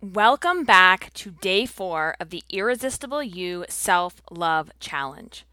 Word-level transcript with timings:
Welcome 0.00 0.62
back 0.62 1.12
to 1.14 1.32
day 1.32 1.66
four 1.66 2.14
of 2.20 2.30
the 2.30 2.44
Irresistible 2.48 3.20
You 3.20 3.64
Self 3.68 4.22
Love 4.30 4.70
Challenge. 4.78 5.44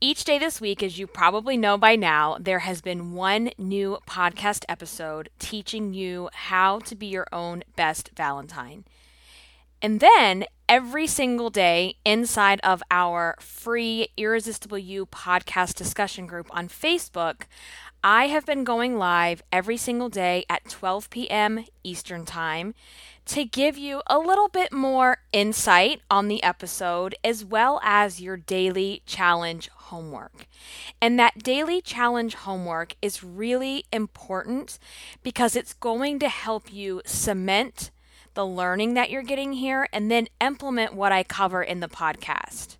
Each 0.00 0.22
day 0.22 0.38
this 0.38 0.60
week, 0.60 0.84
as 0.84 1.00
you 1.00 1.08
probably 1.08 1.56
know 1.56 1.76
by 1.76 1.96
now, 1.96 2.36
there 2.38 2.60
has 2.60 2.80
been 2.80 3.14
one 3.14 3.50
new 3.58 3.98
podcast 4.06 4.64
episode 4.68 5.30
teaching 5.40 5.94
you 5.94 6.30
how 6.32 6.78
to 6.78 6.94
be 6.94 7.06
your 7.06 7.26
own 7.32 7.64
best 7.74 8.10
Valentine. 8.16 8.84
And 9.82 9.98
then 9.98 10.44
every 10.68 11.08
single 11.08 11.50
day 11.50 11.96
inside 12.04 12.60
of 12.62 12.84
our 12.88 13.34
free 13.40 14.10
Irresistible 14.16 14.78
You 14.78 15.06
podcast 15.06 15.74
discussion 15.74 16.28
group 16.28 16.46
on 16.50 16.68
Facebook, 16.68 17.46
I 18.04 18.28
have 18.28 18.46
been 18.46 18.62
going 18.62 18.96
live 18.96 19.42
every 19.52 19.76
single 19.76 20.08
day 20.08 20.44
at 20.48 20.68
12 20.68 21.10
p.m. 21.10 21.64
Eastern 21.82 22.24
Time 22.24 22.74
to 23.26 23.44
give 23.44 23.78
you 23.78 24.02
a 24.08 24.18
little 24.18 24.48
bit 24.48 24.72
more 24.72 25.18
insight 25.32 26.00
on 26.10 26.28
the 26.28 26.42
episode 26.42 27.14
as 27.22 27.44
well 27.44 27.80
as 27.82 28.20
your 28.20 28.36
daily 28.36 29.02
challenge 29.06 29.68
homework. 29.68 30.46
And 31.00 31.18
that 31.18 31.42
daily 31.42 31.80
challenge 31.80 32.34
homework 32.34 32.94
is 33.00 33.22
really 33.22 33.84
important 33.92 34.78
because 35.22 35.54
it's 35.54 35.74
going 35.74 36.18
to 36.18 36.28
help 36.28 36.72
you 36.72 37.02
cement 37.04 37.90
the 38.34 38.46
learning 38.46 38.94
that 38.94 39.10
you're 39.10 39.22
getting 39.22 39.52
here 39.54 39.88
and 39.92 40.10
then 40.10 40.28
implement 40.40 40.94
what 40.94 41.12
I 41.12 41.22
cover 41.22 41.62
in 41.62 41.80
the 41.80 41.88
podcast. 41.88 42.76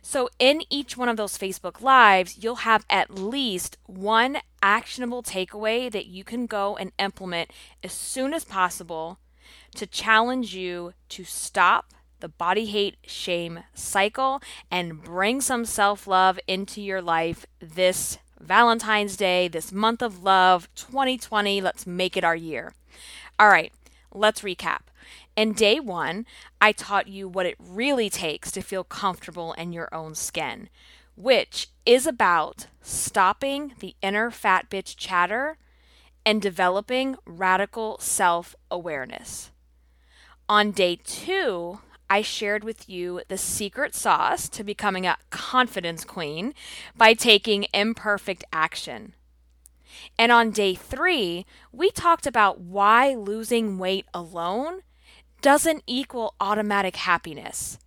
So, 0.00 0.28
in 0.38 0.62
each 0.70 0.96
one 0.96 1.08
of 1.08 1.16
those 1.16 1.36
Facebook 1.36 1.80
Lives, 1.80 2.38
you'll 2.40 2.56
have 2.56 2.86
at 2.88 3.18
least 3.18 3.76
one 3.86 4.38
actionable 4.62 5.20
takeaway 5.20 5.90
that 5.90 6.06
you 6.06 6.22
can 6.22 6.46
go 6.46 6.76
and 6.76 6.92
implement 7.00 7.50
as 7.82 7.92
soon 7.92 8.32
as 8.32 8.44
possible 8.44 9.18
to 9.74 9.86
challenge 9.86 10.54
you 10.54 10.92
to 11.10 11.24
stop 11.24 11.92
the 12.20 12.28
body 12.28 12.66
hate 12.66 12.96
shame 13.06 13.60
cycle 13.74 14.40
and 14.70 15.02
bring 15.02 15.40
some 15.40 15.64
self 15.64 16.06
love 16.06 16.38
into 16.46 16.80
your 16.80 17.02
life 17.02 17.46
this 17.60 18.18
Valentine's 18.40 19.16
Day, 19.16 19.48
this 19.48 19.72
month 19.72 20.02
of 20.02 20.22
love, 20.22 20.68
2020. 20.74 21.60
Let's 21.60 21.86
make 21.86 22.16
it 22.16 22.24
our 22.24 22.36
year. 22.36 22.74
All 23.38 23.48
right, 23.48 23.72
let's 24.12 24.42
recap. 24.42 24.80
In 25.36 25.52
day 25.52 25.80
one, 25.80 26.26
I 26.60 26.72
taught 26.72 27.08
you 27.08 27.28
what 27.28 27.46
it 27.46 27.56
really 27.58 28.08
takes 28.08 28.50
to 28.52 28.62
feel 28.62 28.84
comfortable 28.84 29.52
in 29.54 29.72
your 29.72 29.92
own 29.94 30.14
skin, 30.14 30.68
which 31.14 31.68
is 31.84 32.06
about 32.06 32.66
stopping 32.80 33.72
the 33.80 33.94
inner 34.02 34.30
fat 34.30 34.70
bitch 34.70 34.96
chatter 34.96 35.58
and 36.26 36.42
developing 36.42 37.16
radical 37.24 37.96
self 38.00 38.56
awareness. 38.68 39.52
On 40.48 40.72
day 40.72 40.98
two, 41.04 41.78
I 42.10 42.22
shared 42.22 42.64
with 42.64 42.88
you 42.88 43.22
the 43.28 43.38
secret 43.38 43.94
sauce 43.94 44.48
to 44.50 44.64
becoming 44.64 45.06
a 45.06 45.18
confidence 45.30 46.04
queen 46.04 46.52
by 46.96 47.14
taking 47.14 47.66
imperfect 47.72 48.44
action. 48.52 49.14
And 50.18 50.32
on 50.32 50.50
day 50.50 50.74
three, 50.74 51.46
we 51.72 51.90
talked 51.90 52.26
about 52.26 52.60
why 52.60 53.14
losing 53.14 53.78
weight 53.78 54.06
alone 54.12 54.82
doesn't 55.42 55.84
equal 55.86 56.34
automatic 56.40 56.96
happiness. 56.96 57.78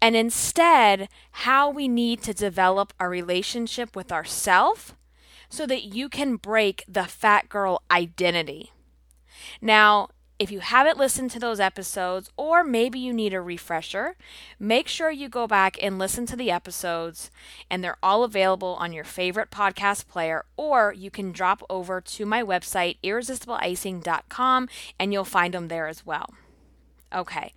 And 0.00 0.14
instead, 0.14 1.08
how 1.30 1.70
we 1.70 1.88
need 1.88 2.22
to 2.22 2.34
develop 2.34 2.92
a 3.00 3.08
relationship 3.08 3.96
with 3.96 4.12
ourself 4.12 4.94
so 5.48 5.66
that 5.66 5.84
you 5.84 6.08
can 6.08 6.36
break 6.36 6.84
the 6.88 7.04
fat 7.04 7.48
girl 7.48 7.82
identity. 7.90 8.72
Now, 9.60 10.08
if 10.38 10.52
you 10.52 10.60
haven't 10.60 10.98
listened 10.98 11.32
to 11.32 11.40
those 11.40 11.58
episodes, 11.58 12.30
or 12.36 12.62
maybe 12.62 13.00
you 13.00 13.12
need 13.12 13.34
a 13.34 13.40
refresher, 13.40 14.14
make 14.60 14.86
sure 14.86 15.10
you 15.10 15.28
go 15.28 15.48
back 15.48 15.76
and 15.82 15.98
listen 15.98 16.26
to 16.26 16.36
the 16.36 16.50
episodes, 16.50 17.32
and 17.68 17.82
they're 17.82 17.98
all 18.04 18.22
available 18.22 18.76
on 18.78 18.92
your 18.92 19.02
favorite 19.02 19.50
podcast 19.50 20.06
player, 20.06 20.44
or 20.56 20.94
you 20.96 21.10
can 21.10 21.32
drop 21.32 21.62
over 21.68 22.00
to 22.00 22.24
my 22.24 22.40
website, 22.40 22.98
irresistibleicing.com, 23.02 24.68
and 25.00 25.12
you'll 25.12 25.24
find 25.24 25.54
them 25.54 25.66
there 25.66 25.88
as 25.88 26.06
well. 26.06 26.32
Okay. 27.12 27.52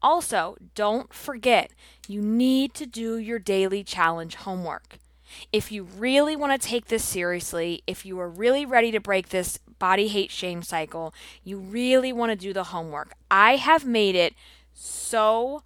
Also, 0.00 0.56
don't 0.76 1.12
forget, 1.12 1.72
you 2.06 2.22
need 2.22 2.74
to 2.74 2.86
do 2.86 3.16
your 3.16 3.40
daily 3.40 3.82
challenge 3.82 4.36
homework. 4.36 4.99
If 5.52 5.72
you 5.72 5.84
really 5.84 6.36
want 6.36 6.60
to 6.60 6.68
take 6.68 6.86
this 6.86 7.04
seriously, 7.04 7.82
if 7.86 8.04
you 8.04 8.18
are 8.20 8.28
really 8.28 8.64
ready 8.64 8.90
to 8.92 9.00
break 9.00 9.28
this 9.28 9.58
body 9.78 10.08
hate 10.08 10.30
shame 10.30 10.62
cycle, 10.62 11.14
you 11.44 11.58
really 11.58 12.12
want 12.12 12.30
to 12.30 12.36
do 12.36 12.52
the 12.52 12.64
homework. 12.64 13.14
I 13.30 13.56
have 13.56 13.84
made 13.84 14.14
it 14.14 14.34
so 14.72 15.62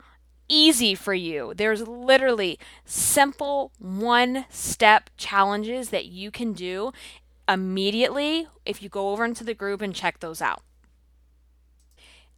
easy 0.49 0.95
for 0.95 1.15
you. 1.15 1.55
There's 1.55 1.87
literally 1.87 2.59
simple 2.85 3.73
one 3.79 4.47
step 4.51 5.11
challenges 5.17 5.91
that 5.91 6.07
you 6.07 6.31
can 6.31 6.53
do 6.53 6.93
immediately 7.49 8.47
if 8.65 8.83
you 8.83 8.89
go 8.89 9.11
over 9.11 9.25
into 9.25 9.45
the 9.45 9.55
group 9.55 9.81
and 9.81 9.95
check 9.95 10.21
those 10.21 10.41
out. 10.41 10.63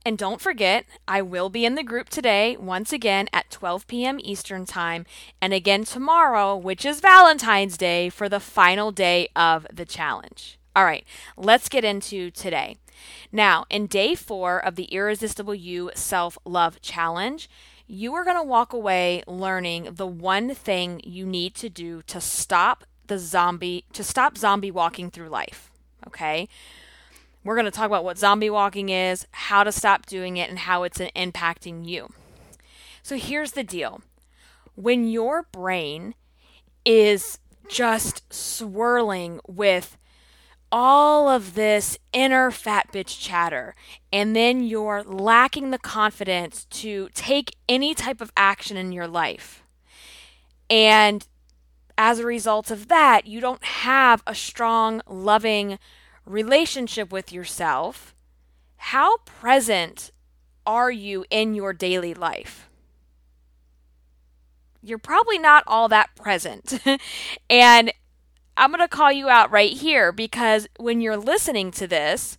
And 0.06 0.17
don't 0.17 0.41
forget, 0.41 0.87
I 1.09 1.21
will 1.21 1.49
be 1.49 1.65
in 1.65 1.75
the 1.75 1.83
group 1.83 2.09
today, 2.09 2.56
once 2.56 2.93
again 2.93 3.27
at 3.33 3.50
12 3.50 3.89
p.m. 3.89 4.21
Eastern 4.22 4.65
Time, 4.65 5.05
and 5.43 5.53
again 5.53 5.83
tomorrow, 5.83 6.56
which 6.56 6.84
is 6.84 7.00
Valentine's 7.00 7.77
Day, 7.77 8.09
for 8.09 8.28
the 8.28 8.39
final 8.39 8.93
day 8.93 9.28
of 9.34 9.67
the 9.72 9.84
challenge. 9.84 10.61
All 10.77 10.84
right, 10.84 11.05
let's 11.37 11.69
get 11.69 11.84
into 11.84 12.31
today. 12.31 12.77
Now, 13.33 13.65
in 13.69 13.89
day 13.89 14.15
four 14.15 14.65
of 14.65 14.77
the 14.77 14.84
Irresistible 14.84 15.56
You 15.56 15.91
Self 15.97 16.38
Love 16.44 16.81
Challenge, 16.81 17.50
you 17.88 18.15
are 18.15 18.23
going 18.25 18.37
to 18.37 18.44
walk 18.44 18.73
away 18.73 19.25
learning 19.27 19.88
the 19.94 20.06
one 20.06 20.55
thing 20.55 21.00
you 21.03 21.27
need 21.27 21.56
to 21.56 21.69
do 21.69 22.03
to 22.03 22.21
stop 22.21 22.84
the 23.09 23.19
zombie, 23.19 23.87
to 23.93 24.05
stop 24.05 24.38
zombie 24.38 24.71
walking 24.71 25.11
through 25.11 25.31
life. 25.31 25.69
Okay? 26.06 26.49
We're 27.47 27.55
going 27.55 27.67
to 27.67 27.71
talk 27.71 27.87
about 27.87 28.03
what 28.03 28.19
zombie 28.19 28.51
walking 28.51 28.89
is, 28.89 29.25
how 29.31 29.62
to 29.62 29.71
stop 29.71 30.05
doing 30.07 30.37
it, 30.37 30.51
and 30.51 30.59
how 30.59 30.83
it's 30.83 30.99
impacting 30.99 31.87
you. 31.87 32.12
So 33.05 33.17
here's 33.17 33.53
the 33.53 33.62
deal 33.62 34.03
when 34.75 35.07
your 35.07 35.45
brain 35.53 36.15
is 36.85 37.39
just 37.69 38.25
swirling 38.33 39.39
with 39.47 39.97
all 40.73 41.29
of 41.29 41.55
this 41.55 41.97
inner 42.12 42.51
fat 42.51 42.89
bitch 42.93 43.21
chatter, 43.21 43.77
and 44.12 44.35
then 44.35 44.65
you're 44.65 45.05
lacking 45.05 45.71
the 45.71 45.79
confidence 45.79 46.65
to 46.65 47.09
take 47.15 47.55
any 47.69 47.95
type 47.95 48.21
of 48.21 48.33
action 48.37 48.77
in 48.77 48.91
your 48.91 49.06
life. 49.06 49.62
And 50.69 51.25
as 51.97 52.19
a 52.19 52.27
result 52.27 52.73
of 52.73 52.89
that, 52.89 53.29
you 53.29 53.41
don't 53.41 53.62
have 53.62 54.25
a 54.27 54.35
strong, 54.35 55.01
loving, 55.06 55.79
relationship 56.26 57.12
with 57.12 57.32
yourself, 57.32 58.14
how 58.76 59.19
present 59.19 60.10
are 60.66 60.91
you 60.91 61.25
in 61.31 61.54
your 61.54 61.72
daily 61.72 62.12
life? 62.12 62.69
You're 64.82 64.98
probably 64.98 65.38
not 65.38 65.64
all 65.66 65.88
that 65.88 66.14
present. 66.16 66.81
and 67.50 67.92
I'm 68.56 68.70
going 68.70 68.81
to 68.81 68.88
call 68.88 69.12
you 69.12 69.28
out 69.28 69.50
right 69.50 69.72
here 69.72 70.12
because 70.12 70.69
when 70.78 71.00
you're 71.00 71.16
listening 71.16 71.70
to 71.72 71.87
this, 71.87 72.38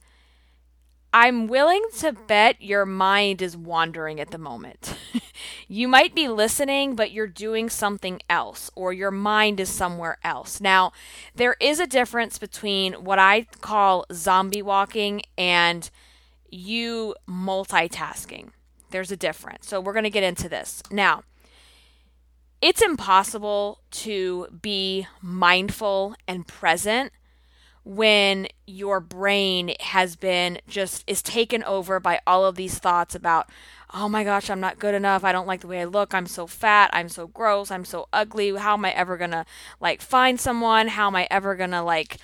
I'm 1.20 1.48
willing 1.48 1.84
to 1.98 2.14
bet 2.14 2.62
your 2.62 2.86
mind 2.86 3.42
is 3.42 3.58
wandering 3.58 4.20
at 4.20 4.30
the 4.30 4.38
moment. 4.38 4.94
you 5.68 5.88
might 5.88 6.14
be 6.14 6.28
listening, 6.28 6.96
but 6.96 7.10
you're 7.10 7.26
doing 7.26 7.72
something 7.72 8.22
else, 8.30 8.70
or 8.76 8.94
your 8.94 9.10
mind 9.10 9.60
is 9.60 9.68
somewhere 9.68 10.20
else. 10.24 10.62
Now, 10.62 10.92
there 11.34 11.56
is 11.60 11.80
a 11.80 11.88
difference 11.88 12.38
between 12.38 12.94
what 13.04 13.18
I 13.18 13.48
call 13.62 14.06
zombie 14.14 14.62
walking 14.62 15.24
and 15.40 15.90
you 16.52 17.16
multitasking. 17.28 18.50
There's 18.92 19.12
a 19.12 19.18
difference. 19.18 19.68
So, 19.68 19.82
we're 19.82 19.94
going 19.94 20.04
to 20.04 20.12
get 20.12 20.22
into 20.22 20.48
this. 20.48 20.84
Now, 20.92 21.24
it's 22.62 22.84
impossible 22.84 23.80
to 23.90 24.50
be 24.62 25.08
mindful 25.24 26.14
and 26.28 26.46
present 26.46 27.12
when 27.88 28.48
your 28.66 29.00
brain 29.00 29.74
has 29.80 30.16
been 30.16 30.60
just 30.68 31.04
is 31.08 31.22
taken 31.22 31.64
over 31.64 32.00
by 32.00 32.20
all 32.28 32.46
of 32.46 32.56
these 32.56 32.80
thoughts 32.80 33.16
about 33.16 33.50
oh 33.94 34.10
my 34.10 34.26
gosh 34.26 34.50
i'm 34.50 34.60
not 34.60 34.80
good 34.80 34.94
enough. 34.94 35.24
I 35.24 35.32
don't 35.32 35.48
like 35.48 35.62
the 35.62 35.68
way 35.68 35.82
i 35.82 35.86
look. 35.86 36.14
I'm 36.14 36.28
so 36.28 36.48
fat. 36.48 36.90
I'm 36.92 37.08
so 37.08 37.28
gross. 37.28 37.72
I'm 37.72 37.86
so 37.86 38.10
ugly. 38.12 38.56
How 38.56 38.74
am 38.74 38.86
i 38.86 38.92
ever 38.92 39.16
gonna 39.16 39.46
like 39.80 40.02
find 40.02 40.40
someone? 40.40 40.90
How 40.90 41.08
am 41.08 41.16
i 41.16 41.28
ever 41.32 41.56
gonna 41.56 41.84
like 41.84 42.18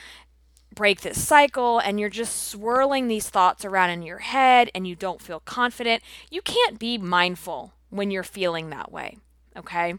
break 0.75 1.01
this 1.01 1.23
cycle? 1.23 1.79
And 1.79 1.99
you're 1.99 2.09
just 2.09 2.49
swirling 2.49 3.07
these 3.07 3.29
thoughts 3.29 3.63
around 3.63 3.91
in 3.91 4.01
your 4.01 4.19
head 4.19 4.69
and 4.75 4.85
you 4.85 4.95
don't 4.95 5.21
feel 5.21 5.39
confident. 5.39 6.03
You 6.29 6.41
can't 6.41 6.77
be 6.77 6.97
mindful 6.97 7.73
when 7.89 8.11
you're 8.11 8.23
feeling 8.23 8.69
that 8.71 8.91
way 8.91 9.17
okay? 9.55 9.95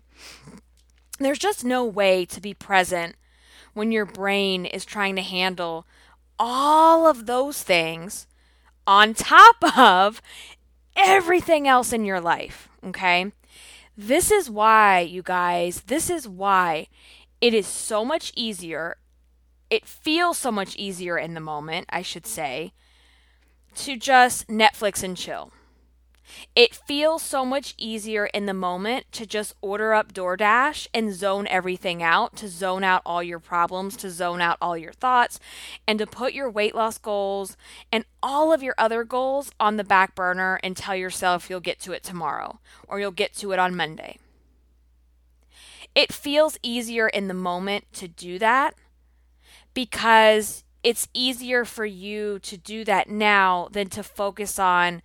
There's 1.18 1.38
just 1.38 1.64
no 1.64 1.84
way 1.84 2.24
to 2.26 2.40
be 2.40 2.54
present 2.54 3.16
when 3.74 3.92
your 3.92 4.06
brain 4.06 4.64
is 4.64 4.84
trying 4.84 5.16
to 5.16 5.22
handle 5.22 5.86
all 6.38 7.06
of 7.06 7.26
those 7.26 7.62
things 7.62 8.26
on 8.86 9.14
top 9.14 9.56
of 9.76 10.22
everything 10.96 11.68
else 11.68 11.92
in 11.92 12.04
your 12.04 12.20
life. 12.20 12.68
Okay. 12.84 13.32
This 13.96 14.30
is 14.30 14.50
why, 14.50 15.00
you 15.00 15.22
guys, 15.22 15.82
this 15.82 16.10
is 16.10 16.26
why 16.26 16.88
it 17.40 17.54
is 17.54 17.66
so 17.66 18.04
much 18.04 18.32
easier. 18.34 18.96
It 19.70 19.86
feels 19.86 20.38
so 20.38 20.50
much 20.50 20.76
easier 20.76 21.16
in 21.16 21.34
the 21.34 21.40
moment, 21.40 21.86
I 21.90 22.02
should 22.02 22.26
say, 22.26 22.72
to 23.76 23.96
just 23.96 24.48
Netflix 24.48 25.02
and 25.02 25.16
chill. 25.16 25.52
It 26.54 26.74
feels 26.74 27.22
so 27.22 27.44
much 27.44 27.74
easier 27.76 28.26
in 28.26 28.46
the 28.46 28.54
moment 28.54 29.06
to 29.12 29.26
just 29.26 29.54
order 29.60 29.94
up 29.94 30.12
DoorDash 30.12 30.88
and 30.94 31.14
zone 31.14 31.46
everything 31.48 32.02
out, 32.02 32.36
to 32.36 32.48
zone 32.48 32.84
out 32.84 33.02
all 33.04 33.22
your 33.22 33.38
problems, 33.38 33.96
to 33.98 34.10
zone 34.10 34.40
out 34.40 34.58
all 34.60 34.76
your 34.76 34.92
thoughts, 34.92 35.38
and 35.86 35.98
to 35.98 36.06
put 36.06 36.32
your 36.32 36.50
weight 36.50 36.74
loss 36.74 36.98
goals 36.98 37.56
and 37.92 38.04
all 38.22 38.52
of 38.52 38.62
your 38.62 38.74
other 38.78 39.04
goals 39.04 39.50
on 39.60 39.76
the 39.76 39.84
back 39.84 40.14
burner 40.14 40.58
and 40.62 40.76
tell 40.76 40.96
yourself 40.96 41.50
you'll 41.50 41.60
get 41.60 41.80
to 41.80 41.92
it 41.92 42.02
tomorrow 42.02 42.58
or 42.88 43.00
you'll 43.00 43.10
get 43.10 43.34
to 43.34 43.52
it 43.52 43.58
on 43.58 43.76
Monday. 43.76 44.18
It 45.94 46.12
feels 46.12 46.58
easier 46.62 47.08
in 47.08 47.28
the 47.28 47.34
moment 47.34 47.84
to 47.94 48.08
do 48.08 48.38
that 48.40 48.74
because 49.72 50.64
it's 50.82 51.08
easier 51.14 51.64
for 51.64 51.86
you 51.86 52.38
to 52.40 52.56
do 52.56 52.84
that 52.84 53.08
now 53.08 53.68
than 53.72 53.88
to 53.90 54.02
focus 54.02 54.58
on 54.58 55.02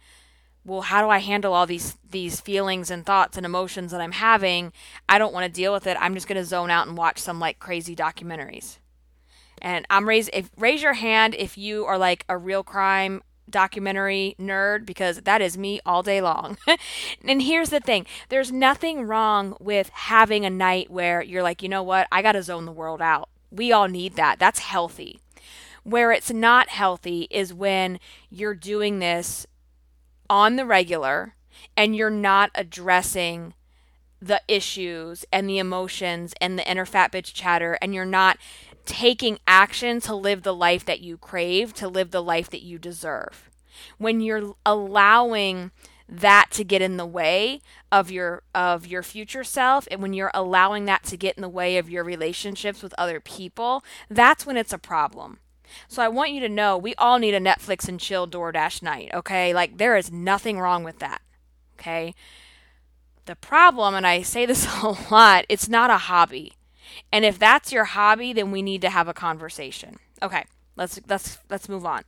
well 0.66 0.82
how 0.82 1.02
do 1.02 1.10
i 1.10 1.20
handle 1.20 1.54
all 1.54 1.66
these 1.66 1.98
these 2.10 2.42
feelings 2.42 2.92
and 2.92 3.06
thoughts 3.06 3.38
and 3.38 3.46
emotions 3.46 3.92
that 3.92 4.02
i'm 4.02 4.12
having 4.12 4.72
i 5.08 5.18
don't 5.18 5.34
want 5.34 5.46
to 5.46 5.52
deal 5.52 5.74
with 5.74 5.88
it 5.88 5.98
i'm 6.00 6.14
just 6.14 6.28
going 6.28 6.38
to 6.38 6.46
zone 6.46 6.70
out 6.70 6.88
and 6.88 6.98
watch 6.98 7.20
some 7.20 7.40
like 7.40 7.60
crazy 7.60 7.96
documentaries 7.96 8.78
and 9.62 9.86
i'm 9.90 10.08
raise 10.08 10.30
if 10.34 10.50
raise 10.58 10.82
your 10.82 10.94
hand 10.94 11.36
if 11.38 11.58
you 11.58 11.86
are 11.86 11.98
like 11.98 12.26
a 12.30 12.38
real 12.38 12.64
crime 12.64 13.22
documentary 13.50 14.36
nerd 14.40 14.86
because 14.86 15.22
that 15.22 15.42
is 15.42 15.58
me 15.58 15.80
all 15.86 16.04
day 16.04 16.22
long. 16.22 16.58
and 17.26 17.42
here's 17.42 17.70
the 17.70 17.80
thing 17.80 18.06
there's 18.30 18.52
nothing 18.52 19.04
wrong 19.04 19.56
with 19.60 19.90
having 19.90 20.46
a 20.46 20.50
night 20.50 20.90
where 20.90 21.22
you're 21.22 21.44
like, 21.44 21.62
you 21.62 21.70
know 21.70 21.84
what, 21.84 22.08
I 22.12 22.22
got 22.22 22.34
to 22.34 22.44
zone 22.44 22.66
the 22.66 22.72
world 22.72 23.02
out. 23.02 23.30
We 23.52 23.72
all 23.72 23.88
need 23.88 24.16
that. 24.16 24.40
That's 24.40 24.60
healthy. 24.60 25.20
Where 25.84 26.12
it's 26.12 26.32
not 26.32 26.70
healthy 26.70 27.28
is 27.32 27.54
when 27.54 28.00
you're 28.30 28.54
doing 28.54 29.00
this 29.00 29.48
on 30.30 30.56
the 30.56 30.66
regular 30.66 31.36
and 31.76 31.96
you're 31.96 32.10
not 32.10 32.52
addressing 32.56 33.54
the 34.22 34.42
issues 34.48 35.26
and 35.32 35.50
the 35.50 35.60
emotions 35.60 36.34
and 36.42 36.58
the 36.58 36.70
inner 36.70 36.86
fat 36.86 37.12
bitch 37.12 37.34
chatter 37.34 37.78
and 37.82 37.94
you're 37.94 38.06
not 38.06 38.38
taking 38.86 39.40
action 39.48 40.02
to 40.02 40.16
live 40.16 40.44
the 40.44 40.54
life 40.54 40.84
that 40.86 41.00
you 41.00 41.18
crave, 41.18 41.74
to 41.74 41.88
live 41.88 42.12
the 42.12 42.24
life 42.24 42.50
that 42.50 42.64
you 42.64 42.78
deserve. 42.78 43.50
When 43.98 44.20
you're 44.20 44.56
allowing 44.66 45.72
that 46.08 46.48
to 46.52 46.64
get 46.64 46.82
in 46.82 46.98
the 46.98 47.06
way 47.06 47.62
of 47.92 48.10
your 48.10 48.42
of 48.56 48.88
your 48.88 49.04
future 49.04 49.44
self 49.44 49.88
and 49.92 50.02
when 50.02 50.14
you're 50.14 50.32
allowing 50.34 50.86
that 50.86 51.04
to 51.04 51.16
get 51.16 51.36
in 51.36 51.42
the 51.42 51.48
way 51.48 51.78
of 51.78 51.90
your 51.90 52.04
relationships 52.04 52.82
with 52.82 52.96
other 52.98 53.20
people, 53.20 53.84
that's 54.10 54.46
when 54.46 54.58
it's 54.58 54.74
a 54.74 54.80
problem. 54.80 55.40
So 55.88 56.02
I 56.02 56.08
want 56.08 56.32
you 56.32 56.40
to 56.42 56.50
know 56.50 56.78
we 56.78 56.96
all 56.96 57.20
need 57.20 57.34
a 57.34 57.40
Netflix 57.40 57.88
and 57.88 58.00
chill 58.00 58.28
DoorDash 58.28 58.82
night, 58.82 59.12
okay? 59.14 59.54
Like 59.54 59.78
there 59.78 59.96
is 59.96 60.12
nothing 60.12 60.60
wrong 60.60 60.84
with 60.84 61.00
that. 61.00 61.22
Okay? 61.80 62.14
The 63.26 63.36
problem 63.36 63.96
and 63.96 64.08
I 64.08 64.22
say 64.22 64.46
this 64.46 64.68
a 64.84 64.96
lot, 65.12 65.46
it's 65.50 65.70
not 65.70 65.90
a 65.90 65.98
hobby. 65.98 66.54
And 67.12 67.24
if 67.26 67.38
that's 67.38 67.72
your 67.72 67.86
hobby, 67.86 68.34
then 68.34 68.52
we 68.52 68.62
need 68.62 68.82
to 68.82 68.90
have 68.90 69.08
a 69.08 69.14
conversation. 69.14 69.98
Okay, 70.22 70.44
let's 70.76 71.00
let's 71.08 71.38
let's 71.50 71.70
move 71.70 71.86
on. 71.86 72.04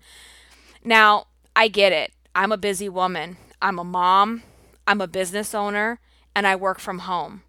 Now, 0.83 1.27
I 1.55 1.67
get 1.67 1.91
it. 1.91 2.11
I'm 2.33 2.51
a 2.51 2.57
busy 2.57 2.89
woman. 2.89 3.37
I'm 3.61 3.77
a 3.77 3.83
mom, 3.83 4.41
I'm 4.87 5.01
a 5.01 5.07
business 5.07 5.53
owner, 5.53 5.99
and 6.35 6.47
I 6.47 6.55
work 6.55 6.79
from 6.79 6.99
home. 6.99 7.43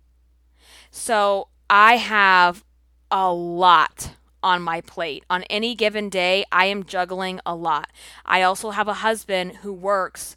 So, 0.91 1.49
I 1.71 1.97
have 1.97 2.65
a 3.11 3.33
lot 3.33 4.11
on 4.43 4.63
my 4.63 4.81
plate. 4.81 5.25
On 5.31 5.43
any 5.45 5.75
given 5.75 6.09
day, 6.09 6.45
I 6.53 6.67
am 6.67 6.85
juggling 6.85 7.41
a 7.47 7.55
lot. 7.55 7.91
I 8.25 8.43
also 8.43 8.71
have 8.71 8.89
a 8.89 8.95
husband 8.95 9.57
who 9.59 9.73
works 9.73 10.37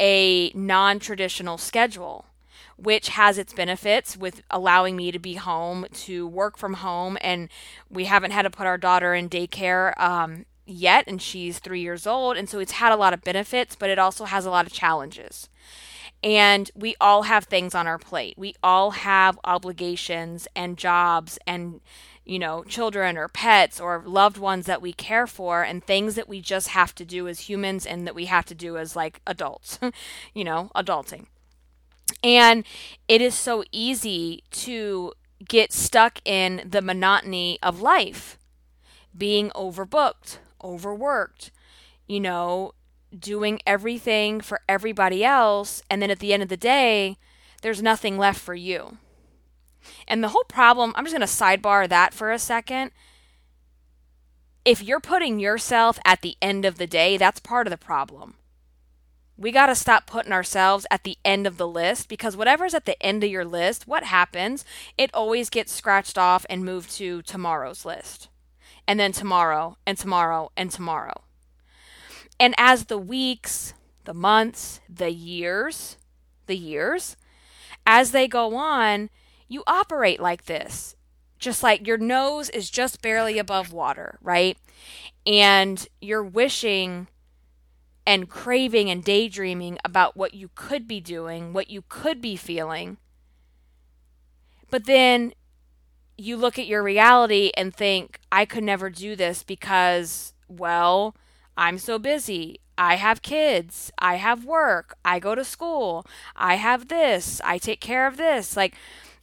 a 0.00 0.50
non 0.54 0.98
traditional 0.98 1.58
schedule, 1.58 2.26
which 2.76 3.10
has 3.10 3.38
its 3.38 3.52
benefits 3.52 4.16
with 4.16 4.42
allowing 4.50 4.96
me 4.96 5.12
to 5.12 5.18
be 5.18 5.34
home, 5.34 5.86
to 5.92 6.26
work 6.26 6.56
from 6.56 6.74
home. 6.74 7.16
And 7.20 7.48
we 7.90 8.04
haven't 8.04 8.32
had 8.32 8.42
to 8.42 8.50
put 8.50 8.66
our 8.66 8.78
daughter 8.78 9.14
in 9.14 9.28
daycare 9.28 9.98
um, 10.00 10.46
yet, 10.66 11.04
and 11.06 11.20
she's 11.20 11.58
three 11.58 11.80
years 11.80 12.06
old. 12.06 12.36
And 12.36 12.48
so 12.48 12.58
it's 12.58 12.72
had 12.72 12.92
a 12.92 12.96
lot 12.96 13.14
of 13.14 13.22
benefits, 13.22 13.76
but 13.76 13.90
it 13.90 13.98
also 13.98 14.24
has 14.24 14.46
a 14.46 14.50
lot 14.50 14.66
of 14.66 14.72
challenges. 14.72 15.48
And 16.22 16.70
we 16.74 16.96
all 17.00 17.24
have 17.24 17.44
things 17.44 17.74
on 17.74 17.86
our 17.86 17.98
plate. 17.98 18.34
We 18.38 18.54
all 18.62 18.92
have 18.92 19.38
obligations 19.44 20.48
and 20.56 20.78
jobs 20.78 21.38
and 21.46 21.82
you 22.24 22.38
know, 22.38 22.64
children 22.64 23.18
or 23.18 23.28
pets 23.28 23.78
or 23.78 24.02
loved 24.06 24.38
ones 24.38 24.66
that 24.66 24.80
we 24.80 24.92
care 24.92 25.26
for 25.26 25.62
and 25.62 25.84
things 25.84 26.14
that 26.14 26.28
we 26.28 26.40
just 26.40 26.68
have 26.68 26.94
to 26.94 27.04
do 27.04 27.28
as 27.28 27.40
humans 27.40 27.84
and 27.84 28.06
that 28.06 28.14
we 28.14 28.24
have 28.26 28.46
to 28.46 28.54
do 28.54 28.78
as 28.78 28.96
like 28.96 29.20
adults, 29.26 29.78
you 30.34 30.44
know, 30.44 30.70
adulting. 30.74 31.26
And 32.22 32.64
it 33.08 33.20
is 33.20 33.34
so 33.34 33.64
easy 33.72 34.42
to 34.52 35.12
get 35.46 35.72
stuck 35.72 36.20
in 36.24 36.66
the 36.68 36.80
monotony 36.80 37.58
of 37.62 37.82
life, 37.82 38.38
being 39.16 39.50
overbooked, 39.50 40.38
overworked, 40.62 41.50
you 42.06 42.20
know, 42.20 42.72
doing 43.16 43.60
everything 43.66 44.40
for 44.40 44.60
everybody 44.68 45.24
else. 45.24 45.82
And 45.90 46.00
then 46.00 46.10
at 46.10 46.18
the 46.18 46.32
end 46.32 46.42
of 46.42 46.48
the 46.48 46.56
day, 46.56 47.18
there's 47.62 47.82
nothing 47.82 48.18
left 48.18 48.40
for 48.40 48.54
you. 48.54 48.98
And 50.06 50.22
the 50.22 50.28
whole 50.28 50.44
problem, 50.44 50.92
I'm 50.94 51.04
just 51.04 51.16
going 51.16 51.26
to 51.26 51.32
sidebar 51.32 51.88
that 51.88 52.14
for 52.14 52.32
a 52.32 52.38
second. 52.38 52.90
If 54.64 54.82
you're 54.82 55.00
putting 55.00 55.38
yourself 55.38 55.98
at 56.04 56.22
the 56.22 56.36
end 56.40 56.64
of 56.64 56.78
the 56.78 56.86
day, 56.86 57.16
that's 57.16 57.40
part 57.40 57.66
of 57.66 57.70
the 57.70 57.76
problem. 57.76 58.36
We 59.36 59.50
got 59.50 59.66
to 59.66 59.74
stop 59.74 60.06
putting 60.06 60.32
ourselves 60.32 60.86
at 60.90 61.02
the 61.02 61.18
end 61.24 61.46
of 61.46 61.56
the 61.56 61.66
list 61.66 62.08
because 62.08 62.36
whatever's 62.36 62.72
at 62.72 62.84
the 62.84 63.00
end 63.02 63.24
of 63.24 63.30
your 63.30 63.44
list, 63.44 63.86
what 63.86 64.04
happens? 64.04 64.64
It 64.96 65.10
always 65.12 65.50
gets 65.50 65.72
scratched 65.72 66.16
off 66.16 66.46
and 66.48 66.64
moved 66.64 66.90
to 66.96 67.20
tomorrow's 67.22 67.84
list. 67.84 68.28
And 68.86 69.00
then 69.00 69.12
tomorrow, 69.12 69.76
and 69.86 69.98
tomorrow, 69.98 70.52
and 70.56 70.70
tomorrow. 70.70 71.24
And 72.38 72.54
as 72.58 72.84
the 72.84 72.98
weeks, 72.98 73.74
the 74.04 74.14
months, 74.14 74.80
the 74.88 75.10
years, 75.10 75.96
the 76.46 76.56
years, 76.56 77.16
as 77.86 78.12
they 78.12 78.28
go 78.28 78.54
on, 78.56 79.10
you 79.48 79.62
operate 79.66 80.20
like 80.20 80.44
this. 80.44 80.96
Just 81.38 81.62
like 81.62 81.86
your 81.86 81.98
nose 81.98 82.48
is 82.50 82.70
just 82.70 83.02
barely 83.02 83.38
above 83.38 83.72
water, 83.72 84.18
right? 84.22 84.56
And 85.26 85.86
you're 86.00 86.24
wishing 86.24 87.08
and 88.06 88.28
craving 88.28 88.90
and 88.90 89.02
daydreaming 89.02 89.78
about 89.84 90.16
what 90.16 90.34
you 90.34 90.50
could 90.54 90.86
be 90.86 91.00
doing, 91.00 91.52
what 91.52 91.70
you 91.70 91.82
could 91.88 92.20
be 92.20 92.36
feeling. 92.36 92.98
But 94.70 94.86
then 94.86 95.34
you 96.16 96.36
look 96.36 96.58
at 96.58 96.66
your 96.66 96.82
reality 96.82 97.50
and 97.56 97.74
think, 97.74 98.20
I 98.30 98.44
could 98.44 98.64
never 98.64 98.90
do 98.90 99.16
this 99.16 99.42
because, 99.42 100.34
well, 100.48 101.16
I'm 101.56 101.78
so 101.78 101.98
busy. 101.98 102.60
I 102.76 102.96
have 102.96 103.22
kids. 103.22 103.92
I 103.98 104.16
have 104.16 104.44
work. 104.44 104.96
I 105.04 105.18
go 105.18 105.34
to 105.34 105.44
school. 105.44 106.06
I 106.36 106.56
have 106.56 106.88
this. 106.88 107.40
I 107.44 107.58
take 107.58 107.80
care 107.80 108.06
of 108.06 108.16
this. 108.16 108.56
Like, 108.56 108.74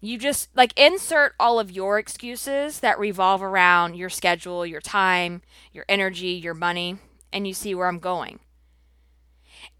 you 0.01 0.17
just 0.17 0.49
like 0.55 0.77
insert 0.77 1.35
all 1.39 1.59
of 1.59 1.71
your 1.71 1.99
excuses 1.99 2.79
that 2.79 2.99
revolve 2.99 3.43
around 3.43 3.95
your 3.95 4.09
schedule, 4.09 4.65
your 4.65 4.81
time, 4.81 5.43
your 5.71 5.85
energy, 5.87 6.29
your 6.29 6.55
money, 6.55 6.97
and 7.31 7.47
you 7.47 7.53
see 7.53 7.75
where 7.75 7.87
I'm 7.87 7.99
going. 7.99 8.39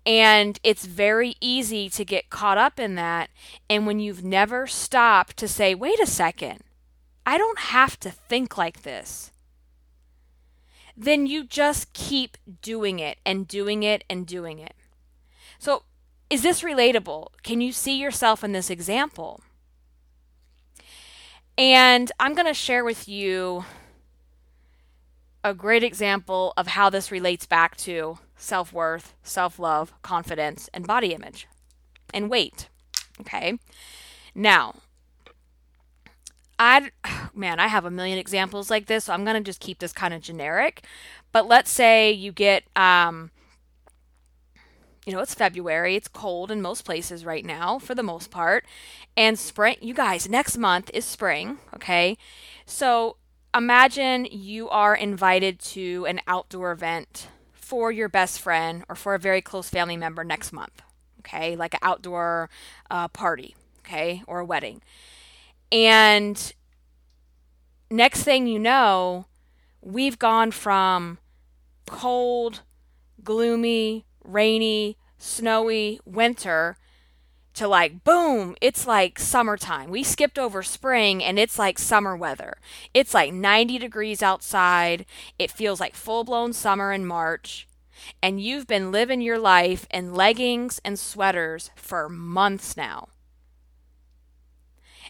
And 0.06 0.60
it's 0.63 0.86
very 0.86 1.36
easy 1.42 1.90
to 1.90 2.06
get 2.06 2.30
caught 2.30 2.58
up 2.58 2.80
in 2.80 2.96
that. 2.96 3.30
And 3.70 3.86
when 3.86 4.00
you've 4.00 4.24
never 4.24 4.68
stopped 4.68 5.38
to 5.38 5.48
say, 5.48 5.75
wait 5.75 6.00
a 6.00 6.08
second, 6.08 6.62
I 7.25 7.38
don't 7.38 7.60
have 7.60 8.00
to 8.01 8.12
think 8.12 8.58
like 8.58 8.84
this, 8.84 9.32
then 10.96 11.25
you 11.25 11.46
just 11.46 11.94
keep 11.94 12.38
doing 12.62 13.00
it 13.00 13.18
and 13.25 13.48
doing 13.48 13.84
it 13.84 14.04
and 14.10 14.28
doing 14.28 14.60
it. 14.60 14.74
So, 15.58 15.84
is 16.30 16.44
this 16.44 16.62
relatable? 16.62 17.28
Can 17.44 17.60
you 17.60 17.72
see 17.72 17.98
yourself 17.98 18.44
in 18.44 18.51
this 18.51 18.70
example? 18.70 19.42
And 21.58 22.12
I'm 22.20 22.34
going 22.34 22.48
to 22.48 22.53
share 22.53 22.84
with 22.84 23.08
you 23.08 23.65
a 25.43 25.53
great 25.53 25.84
example 25.84 26.53
of 26.55 26.67
how 26.67 26.89
this 26.89 27.12
relates 27.12 27.46
back 27.46 27.75
to 27.77 28.20
self 28.36 28.72
worth, 28.74 29.13
self 29.24 29.60
love, 29.60 29.93
confidence, 30.01 30.70
and 30.74 30.86
body 30.86 31.13
image 31.13 31.48
and 32.13 32.29
weight. 32.29 32.70
Okay. 33.22 33.58
Now, 34.36 34.75
I 36.60 36.91
man, 37.34 37.60
I 37.60 37.67
have 37.67 37.86
a 37.86 37.91
million 37.91 38.17
examples 38.17 38.70
like 38.70 38.86
this, 38.86 39.05
so 39.05 39.13
I'm 39.13 39.25
gonna 39.25 39.41
just 39.41 39.60
keep 39.60 39.79
this 39.79 39.93
kind 39.93 40.13
of 40.13 40.22
generic. 40.22 40.84
But 41.31 41.48
let's 41.48 41.72
say 41.72 42.12
you 42.12 42.31
get 42.31 42.63
um, 42.75 43.31
you 45.05 45.13
know, 45.13 45.20
it's 45.20 45.34
February. 45.34 45.96
It's 45.96 46.08
cold 46.08 46.51
in 46.51 46.62
most 46.62 46.86
places 46.86 47.25
right 47.25 47.43
now 47.43 47.79
for 47.79 47.96
the 47.96 48.03
most 48.03 48.29
part. 48.29 48.65
And 49.17 49.38
spring, 49.38 49.77
you 49.81 49.93
guys, 49.93 50.29
next 50.29 50.58
month 50.58 50.91
is 50.93 51.05
spring, 51.05 51.58
okay? 51.75 52.17
So 52.65 53.17
imagine 53.55 54.27
you 54.29 54.70
are 54.70 54.96
invited 54.96 55.60
to 55.60 56.05
an 56.08 56.22
outdoor 56.27 56.72
event 56.72 57.27
for 57.51 57.91
your 57.91 58.10
best 58.10 58.39
friend 58.39 58.84
or 58.89 58.96
for 58.96 59.15
a 59.15 59.20
very 59.20 59.41
close 59.41 59.70
family 59.70 59.98
member 59.98 60.24
next 60.24 60.53
month, 60.53 60.81
okay? 61.20 61.55
Like 61.55 61.74
an 61.74 61.79
outdoor 61.81 62.50
uh, 62.91 63.08
party, 63.08 63.55
okay? 63.79 64.22
Or 64.27 64.39
a 64.39 64.46
wedding. 64.46 64.81
And 65.72 66.53
next 67.89 68.24
thing 68.24 68.46
you 68.46 68.60
know, 68.60 69.25
we've 69.81 70.20
gone 70.20 70.51
from 70.51 71.17
cold, 71.88 72.62
gloomy, 73.24 74.05
rainy, 74.24 74.98
snowy 75.18 76.00
winter 76.06 76.78
to 77.54 77.68
like 77.68 78.04
boom, 78.04 78.56
it's 78.62 78.88
like 78.88 79.20
summertime. 79.20 79.90
We 79.90 80.04
skipped 80.04 80.40
over 80.40 80.63
spring 80.63 81.24
and 81.24 81.38
it's 81.38 81.60
like 81.60 81.78
summer 81.78 82.16
weather. 82.16 82.58
It's 82.94 83.13
like 83.13 83.34
90 83.34 83.78
degrees 83.78 84.24
outside. 84.24 85.06
It 85.38 85.51
feels 85.51 85.80
like 85.80 85.96
full 85.96 86.24
blown 86.24 86.54
summer 86.54 86.94
in 86.94 87.06
March. 87.06 87.68
And 88.24 88.42
you've 88.42 88.68
been 88.68 88.92
living 88.92 89.22
your 89.22 89.38
life 89.38 89.86
in 89.92 90.13
leggings 90.13 90.80
and 90.84 90.98
sweaters 90.98 91.70
for 91.75 92.10
months 92.10 92.75
now. 92.75 93.10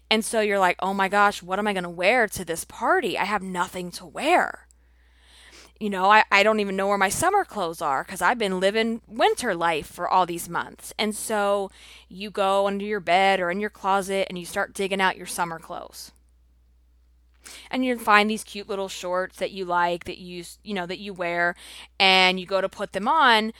And 0.10 0.26
so 0.26 0.42
you're 0.42 0.60
like, 0.60 0.76
oh 0.80 0.94
my 0.94 1.08
gosh, 1.08 1.42
what 1.42 1.58
am 1.58 1.68
I 1.68 1.74
going 1.74 1.84
to 1.84 1.90
wear 1.90 2.28
to 2.28 2.44
this 2.44 2.66
party? 2.66 3.18
I 3.18 3.24
have 3.24 3.42
nothing 3.42 3.92
to 3.92 4.06
wear 4.06 4.68
you 5.82 5.90
know, 5.90 6.12
I, 6.12 6.24
I 6.32 6.44
don't 6.44 6.60
even 6.60 6.76
know 6.76 6.88
where 6.88 6.98
my 6.98 7.10
summer 7.10 7.44
clothes 7.44 7.82
are 7.82 8.04
because 8.04 8.22
I've 8.22 8.38
been 8.38 8.60
living 8.60 9.02
winter 9.08 9.56
life 9.56 9.88
for 9.88 10.08
all 10.08 10.28
these 10.28 10.48
months. 10.48 10.94
And 11.00 11.16
so 11.16 11.72
you 12.08 12.30
go 12.30 12.68
under 12.68 12.86
your 12.86 13.00
bed 13.00 13.40
or 13.40 13.50
in 13.50 13.60
your 13.60 13.72
closet 13.72 14.28
and 14.30 14.38
you 14.38 14.46
start 14.46 14.76
digging 14.76 15.02
out 15.02 15.18
your 15.18 15.26
summer 15.26 15.58
clothes. 15.58 16.12
And 17.72 17.84
you 17.84 17.98
find 17.98 18.30
these 18.30 18.44
cute 18.44 18.70
little 18.70 18.90
shorts 18.90 19.38
that 19.38 19.50
you 19.50 19.66
like 19.66 20.04
that 20.04 20.20
you 20.20 20.44
you 20.64 20.76
know 20.76 20.86
that 20.86 21.00
you 21.00 21.12
wear 21.12 21.56
and 22.00 22.40
you 22.40 22.46
go 22.46 22.62
to 22.62 22.70
put 22.70 22.92
them 22.92 23.08
on 23.08 23.52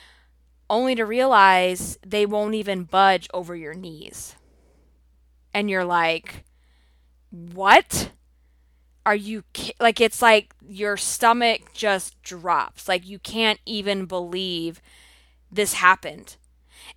only 0.70 0.94
to 0.94 1.04
realize 1.04 1.98
they 2.06 2.24
won't 2.24 2.54
even 2.54 2.84
budge 2.84 3.28
over 3.34 3.56
your 3.56 3.74
knees. 3.74 4.36
And 5.52 5.68
you're 5.68 5.84
like, 5.84 6.44
"What?" 7.30 8.12
Are 9.04 9.16
you 9.16 9.44
like 9.80 10.00
it's 10.00 10.22
like 10.22 10.54
your 10.66 10.96
stomach 10.96 11.72
just 11.72 12.20
drops. 12.22 12.88
Like 12.88 13.06
you 13.06 13.18
can't 13.18 13.60
even 13.66 14.06
believe 14.06 14.80
this 15.50 15.74
happened. 15.74 16.36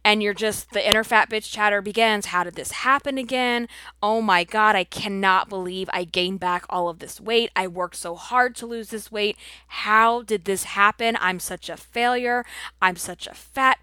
And 0.03 0.21
you're 0.21 0.33
just 0.33 0.71
the 0.71 0.87
inner 0.87 1.03
fat 1.03 1.29
bitch 1.29 1.51
chatter 1.51 1.81
begins. 1.81 2.27
How 2.27 2.43
did 2.43 2.55
this 2.55 2.71
happen 2.71 3.17
again? 3.17 3.67
Oh 4.01 4.21
my 4.21 4.43
god 4.43 4.75
i 4.75 4.83
cannot 4.83 5.49
believe 5.49 5.89
i 5.93 6.03
gained 6.03 6.39
back 6.39 6.65
all 6.69 6.89
of 6.89 6.99
this 6.99 7.19
weight. 7.19 7.49
I 7.55 7.67
worked 7.67 7.95
so 7.95 8.15
hard 8.15 8.55
to 8.57 8.65
lose 8.65 8.89
this 8.89 9.11
weight. 9.11 9.37
How 9.67 10.21
did 10.21 10.45
this 10.45 10.63
happen? 10.63 11.17
I'm 11.19 11.39
such 11.39 11.69
a 11.69 11.77
failure. 11.77 12.45
I'm 12.81 12.95
such 12.95 13.27
a 13.27 13.33
fat 13.33 13.79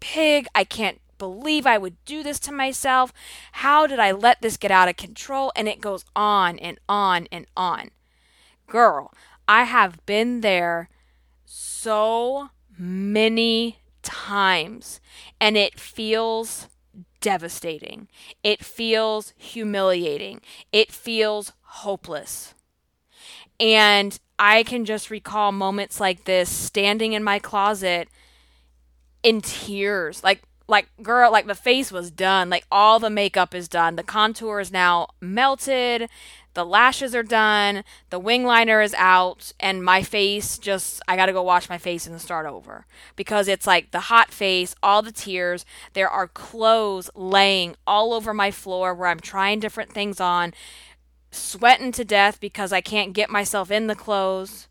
pig. 0.00 0.46
I 0.54 0.64
can't 0.64 1.00
believe 1.18 1.66
I 1.66 1.78
would 1.78 2.02
do 2.04 2.22
this 2.22 2.38
to 2.40 2.52
myself. 2.52 3.12
How 3.52 3.86
did 3.86 3.98
I 3.98 4.12
let 4.12 4.40
this 4.40 4.56
get 4.56 4.70
out 4.70 4.88
of 4.88 4.96
control? 4.96 5.52
And 5.54 5.68
it 5.68 5.80
goes 5.80 6.04
on 6.16 6.58
and 6.58 6.78
on 6.88 7.26
and 7.30 7.46
on. 7.56 7.90
Girl, 8.66 9.12
I 9.46 9.64
have 9.64 10.04
been 10.06 10.40
there 10.40 10.88
so 11.44 12.50
many 12.78 13.78
times 14.02 15.00
and 15.40 15.56
it 15.56 15.78
feels 15.78 16.68
devastating. 17.20 18.08
It 18.42 18.64
feels 18.64 19.32
humiliating. 19.36 20.40
It 20.72 20.92
feels 20.92 21.52
hopeless. 21.62 22.54
And 23.60 24.18
I 24.38 24.62
can 24.62 24.84
just 24.84 25.10
recall 25.10 25.50
moments 25.50 25.98
like 25.98 26.24
this 26.24 26.48
standing 26.48 27.12
in 27.12 27.24
my 27.24 27.38
closet 27.38 28.08
in 29.22 29.40
tears, 29.40 30.22
like 30.22 30.42
like 30.68 30.88
girl 31.02 31.32
like 31.32 31.46
the 31.46 31.54
face 31.54 31.90
was 31.90 32.10
done. 32.10 32.50
Like 32.50 32.66
all 32.70 33.00
the 33.00 33.10
makeup 33.10 33.54
is 33.54 33.68
done. 33.68 33.96
The 33.96 34.02
contour 34.02 34.60
is 34.60 34.70
now 34.70 35.08
melted. 35.20 36.08
The 36.52 36.64
lashes 36.64 37.14
are 37.14 37.22
done. 37.22 37.84
The 38.10 38.18
wing 38.18 38.44
liner 38.44 38.82
is 38.82 38.94
out. 38.94 39.52
And 39.58 39.82
my 39.82 40.02
face 40.02 40.58
just 40.58 41.00
i 41.08 41.16
gotta 41.16 41.32
go 41.32 41.42
wash 41.42 41.68
my 41.68 41.78
face 41.78 42.06
and 42.06 42.20
start 42.20 42.46
over. 42.46 42.84
Because 43.16 43.48
it's 43.48 43.66
like 43.66 43.90
the 43.90 44.00
hot 44.00 44.30
face 44.30 44.74
all 44.82 45.00
the 45.00 45.10
tears. 45.10 45.64
There 45.94 46.10
are 46.10 46.28
clothes 46.28 47.10
laying 47.14 47.74
all 47.86 48.12
over 48.12 48.34
my 48.34 48.50
floor 48.50 48.94
where 48.94 49.08
i'm 49.08 49.20
trying 49.20 49.60
different 49.60 49.92
things 49.92 50.20
on. 50.20 50.52
Sweating 51.30 51.92
to 51.92 52.04
death 52.04 52.40
because 52.40 52.72
i 52.72 52.82
can't 52.82 53.14
get 53.14 53.30
myself 53.30 53.70
in 53.70 53.86
the 53.86 53.94
clothes. 53.96 54.68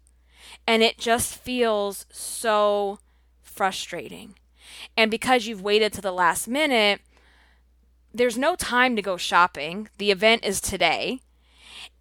And 0.68 0.84
it 0.84 1.00
just 1.00 1.36
feels 1.36 2.06
so 2.12 3.00
frustrating 3.42 4.36
and 4.96 5.12
because 5.12 5.48
you've 5.48 5.62
waited 5.62 5.94
to 5.94 6.02
the 6.02 6.12
last 6.12 6.48
minute, 6.48 7.02
there's 8.14 8.38
no 8.38 8.56
time 8.56 8.96
to 8.96 9.02
go 9.02 9.18
shopping. 9.18 9.90
The 9.98 10.12
event 10.12 10.44
is 10.44 10.60
today. 10.62 11.20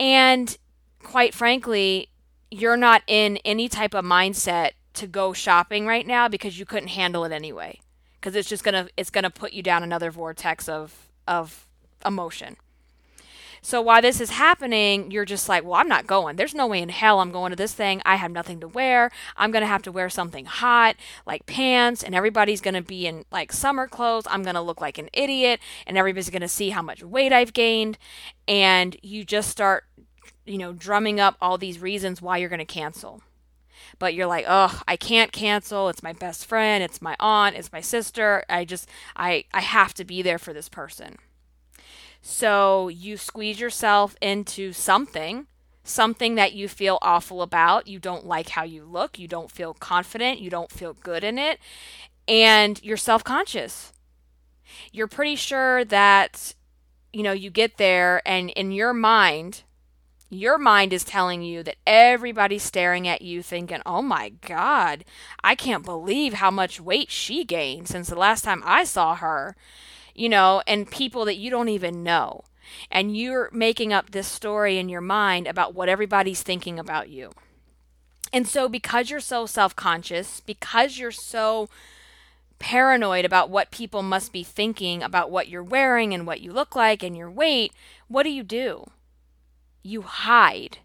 And 0.00 0.56
quite 1.02 1.34
frankly, 1.34 2.10
you're 2.50 2.76
not 2.76 3.02
in 3.06 3.38
any 3.38 3.68
type 3.68 3.94
of 3.94 4.04
mindset 4.04 4.72
to 4.94 5.06
go 5.06 5.32
shopping 5.32 5.86
right 5.86 6.06
now 6.06 6.28
because 6.28 6.58
you 6.58 6.64
couldn't 6.64 6.88
handle 6.88 7.24
it 7.24 7.32
anyway. 7.32 7.80
Because 8.14 8.34
it's 8.34 8.48
just 8.48 8.64
gonna 8.64 8.88
it's 8.96 9.10
gonna 9.10 9.30
put 9.30 9.52
you 9.52 9.62
down 9.62 9.82
another 9.82 10.10
vortex 10.10 10.68
of 10.68 11.08
of 11.28 11.66
emotion. 12.04 12.56
So 13.66 13.82
while 13.82 14.00
this 14.00 14.20
is 14.20 14.30
happening, 14.30 15.10
you're 15.10 15.24
just 15.24 15.48
like, 15.48 15.64
well, 15.64 15.74
I'm 15.74 15.88
not 15.88 16.06
going. 16.06 16.36
There's 16.36 16.54
no 16.54 16.68
way 16.68 16.80
in 16.80 16.88
hell 16.88 17.18
I'm 17.18 17.32
going 17.32 17.50
to 17.50 17.56
this 17.56 17.74
thing. 17.74 18.00
I 18.06 18.14
have 18.14 18.30
nothing 18.30 18.60
to 18.60 18.68
wear. 18.68 19.10
I'm 19.36 19.50
going 19.50 19.62
to 19.62 19.66
have 19.66 19.82
to 19.82 19.90
wear 19.90 20.08
something 20.08 20.44
hot, 20.44 20.94
like 21.26 21.46
pants, 21.46 22.04
and 22.04 22.14
everybody's 22.14 22.60
going 22.60 22.74
to 22.74 22.80
be 22.80 23.08
in 23.08 23.24
like 23.32 23.52
summer 23.52 23.88
clothes. 23.88 24.28
I'm 24.30 24.44
going 24.44 24.54
to 24.54 24.60
look 24.60 24.80
like 24.80 24.98
an 24.98 25.10
idiot, 25.12 25.58
and 25.84 25.98
everybody's 25.98 26.30
going 26.30 26.42
to 26.42 26.48
see 26.48 26.70
how 26.70 26.80
much 26.80 27.02
weight 27.02 27.32
I've 27.32 27.52
gained. 27.52 27.98
And 28.46 28.96
you 29.02 29.24
just 29.24 29.50
start, 29.50 29.82
you 30.44 30.58
know, 30.58 30.72
drumming 30.72 31.18
up 31.18 31.36
all 31.40 31.58
these 31.58 31.80
reasons 31.80 32.22
why 32.22 32.36
you're 32.36 32.48
going 32.48 32.60
to 32.60 32.64
cancel 32.64 33.20
but 33.98 34.14
you're 34.14 34.26
like, 34.26 34.44
oh, 34.46 34.82
I 34.86 34.96
can't 34.96 35.32
cancel. 35.32 35.88
It's 35.88 36.02
my 36.02 36.12
best 36.12 36.46
friend. 36.46 36.84
It's 36.84 37.00
my 37.00 37.16
aunt. 37.18 37.56
It's 37.56 37.72
my 37.72 37.80
sister. 37.80 38.44
I 38.48 38.64
just, 38.64 38.88
I, 39.16 39.44
I 39.54 39.60
have 39.60 39.94
to 39.94 40.04
be 40.04 40.22
there 40.22 40.38
for 40.38 40.52
this 40.52 40.68
person. 40.68 41.16
So 42.28 42.88
you 42.88 43.16
squeeze 43.18 43.60
yourself 43.60 44.16
into 44.20 44.72
something, 44.72 45.46
something 45.84 46.34
that 46.34 46.54
you 46.54 46.66
feel 46.66 46.98
awful 47.00 47.40
about. 47.40 47.86
You 47.86 48.00
don't 48.00 48.26
like 48.26 48.48
how 48.48 48.64
you 48.64 48.82
look. 48.84 49.16
You 49.16 49.28
don't 49.28 49.48
feel 49.48 49.74
confident. 49.74 50.40
You 50.40 50.50
don't 50.50 50.72
feel 50.72 50.92
good 50.92 51.22
in 51.22 51.38
it. 51.38 51.60
And 52.26 52.82
you're 52.82 52.96
self 52.96 53.22
conscious. 53.22 53.92
You're 54.90 55.06
pretty 55.06 55.36
sure 55.36 55.84
that, 55.84 56.52
you 57.12 57.22
know, 57.22 57.30
you 57.30 57.48
get 57.48 57.76
there 57.76 58.20
and 58.26 58.50
in 58.50 58.72
your 58.72 58.92
mind, 58.92 59.62
your 60.28 60.58
mind 60.58 60.92
is 60.92 61.04
telling 61.04 61.42
you 61.42 61.62
that 61.62 61.76
everybody's 61.86 62.64
staring 62.64 63.06
at 63.06 63.22
you 63.22 63.40
thinking, 63.40 63.82
oh 63.86 64.02
my 64.02 64.30
God, 64.30 65.04
I 65.44 65.54
can't 65.54 65.84
believe 65.84 66.34
how 66.34 66.50
much 66.50 66.80
weight 66.80 67.12
she 67.12 67.44
gained 67.44 67.86
since 67.86 68.08
the 68.08 68.16
last 68.16 68.42
time 68.42 68.64
I 68.66 68.82
saw 68.82 69.14
her 69.14 69.54
you 70.18 70.28
know, 70.28 70.62
and 70.66 70.90
people 70.90 71.24
that 71.26 71.36
you 71.36 71.50
don't 71.50 71.68
even 71.68 72.02
know. 72.02 72.42
And 72.90 73.16
you're 73.16 73.48
making 73.52 73.92
up 73.92 74.10
this 74.10 74.26
story 74.26 74.78
in 74.78 74.88
your 74.88 75.00
mind 75.00 75.46
about 75.46 75.74
what 75.74 75.88
everybody's 75.88 76.42
thinking 76.42 76.78
about 76.78 77.08
you. 77.08 77.30
And 78.32 78.46
so, 78.46 78.68
because 78.68 79.08
you're 79.08 79.20
so 79.20 79.46
self 79.46 79.76
conscious, 79.76 80.40
because 80.40 80.98
you're 80.98 81.12
so 81.12 81.68
paranoid 82.58 83.24
about 83.24 83.50
what 83.50 83.70
people 83.70 84.02
must 84.02 84.32
be 84.32 84.42
thinking 84.42 85.02
about 85.02 85.30
what 85.30 85.48
you're 85.48 85.62
wearing 85.62 86.12
and 86.12 86.26
what 86.26 86.40
you 86.40 86.52
look 86.52 86.74
like 86.74 87.02
and 87.02 87.16
your 87.16 87.30
weight, 87.30 87.72
what 88.08 88.24
do 88.24 88.30
you 88.30 88.42
do? 88.42 88.84
You 89.82 90.02
hide 90.02 90.78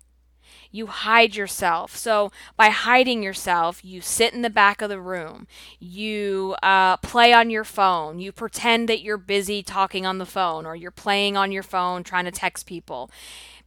you 0.72 0.88
hide 0.88 1.36
yourself. 1.36 1.96
So 1.96 2.32
by 2.56 2.70
hiding 2.70 3.22
yourself, 3.22 3.84
you 3.84 4.02
sit 4.02 4.34
in 4.34 4.42
the 4.42 4.50
back 4.50 4.82
of 4.82 4.90
the 4.90 5.02
room, 5.02 5.48
you 5.80 6.56
uh, 6.64 6.98
play 6.98 7.34
on 7.34 7.50
your 7.50 7.64
phone, 7.64 8.20
you 8.20 8.32
pretend 8.32 8.88
that 8.90 9.02
you're 9.02 9.18
busy 9.18 9.62
talking 9.62 10.06
on 10.06 10.18
the 10.18 10.26
phone, 10.26 10.66
or 10.66 10.76
you're 10.76 10.92
playing 10.92 11.36
on 11.36 11.52
your 11.52 11.64
phone 11.64 12.04
trying 12.04 12.26
to 12.26 12.32
text 12.32 12.66
people 12.66 13.12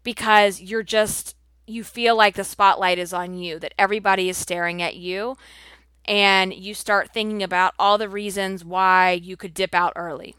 because 0.03 0.61
you're 0.61 0.83
just, 0.83 1.37
you 1.67 1.85
feel 1.85 2.17
like 2.17 2.35
the 2.35 2.45
spotlight 2.45 2.99
is 2.99 3.13
on 3.13 3.35
you, 3.35 3.59
that 3.59 3.75
everybody 3.79 4.29
is 4.29 4.37
staring 4.37 4.83
at 4.83 4.97
you. 4.97 5.37
And 6.07 6.53
you 6.53 6.75
start 6.75 7.15
thinking 7.15 7.43
about 7.43 7.73
all 7.79 7.97
the 7.97 8.11
reasons 8.11 8.63
why 8.63 9.13
you 9.13 9.39
could 9.39 9.55
dip 9.55 9.75
out 9.75 9.95
early. 9.97 10.37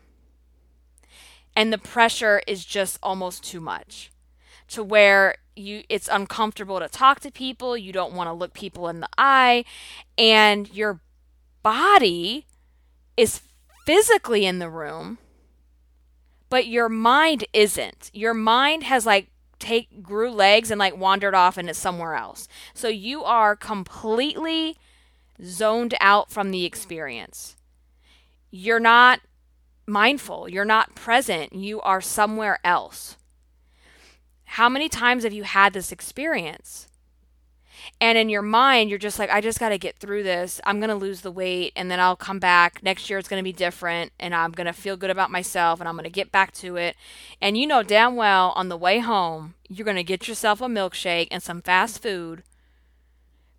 And 1.56 1.74
the 1.74 1.80
pressure 1.80 2.44
is 2.46 2.64
just 2.66 3.00
almost 3.02 3.44
too 3.44 3.60
much 3.60 4.12
to 4.68 4.84
where 4.84 5.38
you 5.56 5.84
it's 5.90 6.10
uncomfortable 6.12 6.80
to 6.80 6.90
talk 6.90 7.20
to 7.22 7.32
people, 7.32 7.78
you 7.78 7.92
don't 7.92 8.14
want 8.14 8.28
to 8.28 8.34
look 8.34 8.54
people 8.54 8.88
in 8.88 9.00
the 9.00 9.10
eye, 9.18 9.66
and 10.18 10.74
your 10.74 11.02
body 11.64 12.46
is 13.18 13.42
physically 13.86 14.46
in 14.46 14.60
the 14.60 14.70
room, 14.70 15.18
but 16.50 16.68
your 16.68 16.90
mind 16.90 17.46
isn't. 17.54 18.12
Your 18.14 18.34
mind 18.34 18.84
has 18.84 19.06
like 19.06 19.30
take 19.60 20.04
grew 20.04 20.32
legs 20.32 20.70
and 20.70 20.80
like 20.80 20.98
wandered 20.98 21.34
off 21.34 21.58
into 21.58 21.74
somewhere 21.74 22.16
else. 22.16 22.48
So 22.74 22.88
you 22.88 23.24
are 23.24 23.56
completely 23.56 24.78
zoned 25.44 25.96
out 26.00 26.32
from 26.32 26.52
the 26.52 26.66
experience. 26.66 27.56
You're 28.52 28.80
not 28.80 29.22
mindful, 29.88 30.50
you're 30.50 30.66
not 30.66 30.96
present, 30.96 31.54
you 31.54 31.82
are 31.82 32.02
somewhere 32.02 32.60
else. 32.64 33.18
How 34.46 34.70
many 34.70 34.90
times 34.90 35.24
have 35.24 35.34
you 35.34 35.44
had 35.44 35.74
this 35.74 35.92
experience? 35.92 36.88
And 38.02 38.18
in 38.18 38.30
your 38.30 38.42
mind, 38.42 38.90
you're 38.90 39.00
just 39.00 39.20
like, 39.20 39.30
I 39.30 39.42
just 39.42 39.60
got 39.60 39.70
to 39.70 39.78
get 39.78 39.98
through 39.98 40.24
this. 40.24 40.60
I'm 40.64 40.80
going 40.80 40.90
to 40.90 40.96
lose 40.96 41.22
the 41.22 41.32
weight 41.32 41.74
and 41.76 41.90
then 41.90 42.00
I'll 42.00 42.16
come 42.16 42.40
back. 42.40 42.82
Next 42.82 43.10
year, 43.10 43.20
it's 43.20 43.28
going 43.28 43.40
to 43.40 43.44
be 43.44 43.54
different 43.54 44.12
and 44.20 44.34
I'm 44.34 44.52
going 44.52 44.68
to 44.68 44.74
feel 44.74 44.98
good 44.98 45.10
about 45.10 45.32
myself 45.32 45.80
and 45.80 45.88
I'm 45.88 45.96
going 45.96 46.06
to 46.06 46.10
get 46.10 46.32
back 46.32 46.52
to 46.54 46.78
it. 46.78 46.96
And 47.42 47.58
you 47.58 47.68
know 47.68 47.84
damn 47.84 48.16
well 48.16 48.54
on 48.56 48.70
the 48.70 48.78
way 48.78 49.00
home, 49.00 49.56
you're 49.68 49.86
going 49.86 49.98
to 49.98 50.04
get 50.04 50.28
yourself 50.28 50.62
a 50.62 50.66
milkshake 50.66 51.28
and 51.32 51.44
some 51.44 51.62
fast 51.62 52.02
food 52.02 52.44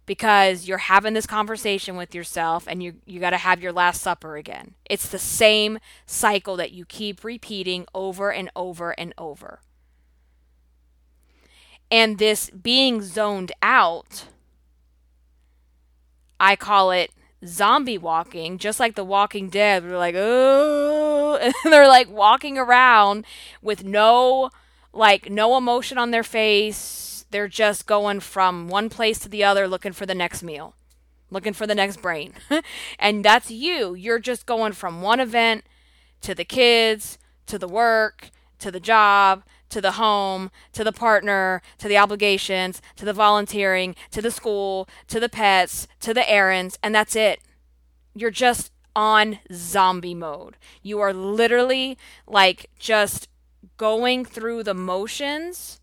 because 0.06 0.68
you're 0.68 0.78
having 0.78 1.14
this 1.14 1.26
conversation 1.26 1.96
with 1.96 2.14
yourself 2.14 2.64
and 2.68 2.80
you 2.82 2.94
you 3.04 3.18
got 3.18 3.30
to 3.30 3.38
have 3.38 3.60
your 3.60 3.72
last 3.72 4.00
supper 4.00 4.36
again. 4.36 4.74
It's 4.88 5.08
the 5.08 5.18
same 5.18 5.78
cycle 6.06 6.56
that 6.56 6.72
you 6.72 6.84
keep 6.84 7.24
repeating 7.24 7.86
over 7.92 8.32
and 8.32 8.48
over 8.54 8.92
and 8.92 9.12
over. 9.18 9.60
And 11.90 12.18
this 12.18 12.50
being 12.50 13.02
zoned 13.02 13.52
out, 13.62 14.24
I 16.40 16.56
call 16.56 16.90
it 16.90 17.12
zombie 17.44 17.98
walking, 17.98 18.58
just 18.58 18.80
like 18.80 18.94
the 18.94 19.04
Walking 19.04 19.48
Dead. 19.48 19.84
They're 19.84 19.98
like, 19.98 20.14
oh, 20.16 21.38
and 21.64 21.72
they're 21.72 21.88
like 21.88 22.10
walking 22.10 22.58
around 22.58 23.24
with 23.62 23.84
no, 23.84 24.50
like, 24.92 25.30
no 25.30 25.56
emotion 25.56 25.98
on 25.98 26.10
their 26.10 26.24
face. 26.24 27.24
They're 27.30 27.48
just 27.48 27.86
going 27.86 28.20
from 28.20 28.68
one 28.68 28.88
place 28.88 29.18
to 29.20 29.28
the 29.28 29.44
other 29.44 29.68
looking 29.68 29.92
for 29.92 30.06
the 30.06 30.14
next 30.14 30.42
meal, 30.42 30.74
looking 31.30 31.52
for 31.52 31.66
the 31.66 31.74
next 31.74 32.00
brain. 32.02 32.34
and 32.98 33.24
that's 33.24 33.50
you. 33.50 33.94
You're 33.94 34.18
just 34.18 34.46
going 34.46 34.72
from 34.72 35.02
one 35.02 35.20
event 35.20 35.64
to 36.22 36.34
the 36.34 36.44
kids, 36.44 37.18
to 37.46 37.58
the 37.58 37.68
work, 37.68 38.30
to 38.58 38.70
the 38.70 38.80
job, 38.80 39.42
to 39.70 39.80
the 39.80 39.92
home, 39.92 40.50
to 40.72 40.84
the 40.84 40.92
partner, 40.92 41.62
to 41.78 41.88
the 41.88 41.98
obligations, 41.98 42.80
to 42.96 43.04
the 43.04 43.12
volunteering, 43.12 43.94
to 44.10 44.22
the 44.22 44.30
school, 44.30 44.88
to 45.08 45.20
the 45.20 45.28
pets, 45.28 45.88
to 46.00 46.14
the 46.14 46.28
errands, 46.30 46.78
and 46.82 46.94
that's 46.94 47.16
it. 47.16 47.40
You're 48.14 48.30
just 48.30 48.72
on 48.94 49.40
zombie 49.52 50.14
mode. 50.14 50.56
You 50.82 51.00
are 51.00 51.12
literally 51.12 51.98
like 52.26 52.70
just 52.78 53.28
going 53.76 54.24
through 54.24 54.62
the 54.62 54.74
motions 54.74 55.80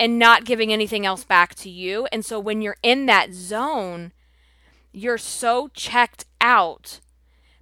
and 0.00 0.18
not 0.18 0.44
giving 0.44 0.72
anything 0.72 1.06
else 1.06 1.24
back 1.24 1.54
to 1.56 1.70
you. 1.70 2.08
And 2.10 2.24
so 2.24 2.40
when 2.40 2.62
you're 2.62 2.78
in 2.82 3.06
that 3.06 3.32
zone, 3.32 4.12
you're 4.92 5.18
so 5.18 5.68
checked 5.68 6.24
out 6.40 7.00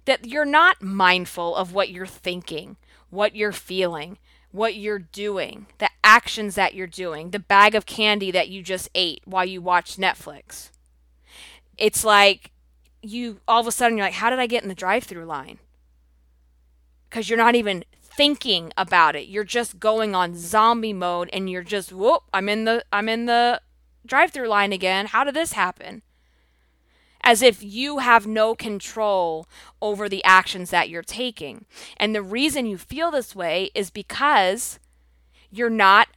that 0.05 0.25
you're 0.25 0.45
not 0.45 0.81
mindful 0.81 1.55
of 1.55 1.73
what 1.73 1.89
you're 1.89 2.07
thinking, 2.07 2.77
what 3.09 3.35
you're 3.35 3.51
feeling, 3.51 4.17
what 4.51 4.75
you're 4.75 4.99
doing, 4.99 5.67
the 5.77 5.89
actions 6.03 6.55
that 6.55 6.73
you're 6.73 6.87
doing, 6.87 7.31
the 7.31 7.39
bag 7.39 7.75
of 7.75 7.85
candy 7.85 8.31
that 8.31 8.49
you 8.49 8.61
just 8.61 8.89
ate 8.93 9.21
while 9.25 9.45
you 9.45 9.61
watched 9.61 9.99
Netflix. 9.99 10.69
It's 11.77 12.03
like 12.03 12.51
you 13.01 13.39
all 13.47 13.61
of 13.61 13.67
a 13.67 13.71
sudden 13.71 13.97
you're 13.97 14.05
like, 14.07 14.13
how 14.15 14.29
did 14.29 14.39
I 14.39 14.47
get 14.47 14.63
in 14.63 14.69
the 14.69 14.75
drive 14.75 15.03
through 15.03 15.25
line? 15.25 15.59
Because 17.09 17.29
you're 17.29 17.37
not 17.37 17.55
even 17.55 17.83
thinking 18.01 18.71
about 18.77 19.15
it. 19.15 19.27
You're 19.27 19.43
just 19.43 19.79
going 19.79 20.13
on 20.13 20.35
zombie 20.35 20.93
mode 20.93 21.29
and 21.31 21.49
you're 21.49 21.63
just 21.63 21.91
whoop, 21.93 22.23
I'm 22.33 22.49
in 22.49 22.65
the 22.65 22.83
I'm 22.91 23.09
in 23.09 23.25
the 23.25 23.61
drive 24.05 24.31
through 24.31 24.47
line 24.49 24.73
again. 24.73 25.07
How 25.07 25.23
did 25.23 25.33
this 25.33 25.53
happen? 25.53 26.03
As 27.23 27.41
if 27.41 27.63
you 27.63 27.99
have 27.99 28.25
no 28.27 28.55
control 28.55 29.47
over 29.81 30.09
the 30.09 30.23
actions 30.23 30.69
that 30.69 30.89
you're 30.89 31.01
taking. 31.01 31.65
And 31.97 32.15
the 32.15 32.21
reason 32.21 32.65
you 32.65 32.77
feel 32.77 33.11
this 33.11 33.35
way 33.35 33.69
is 33.75 33.89
because 33.89 34.79
you're 35.49 35.69
not 35.69 36.07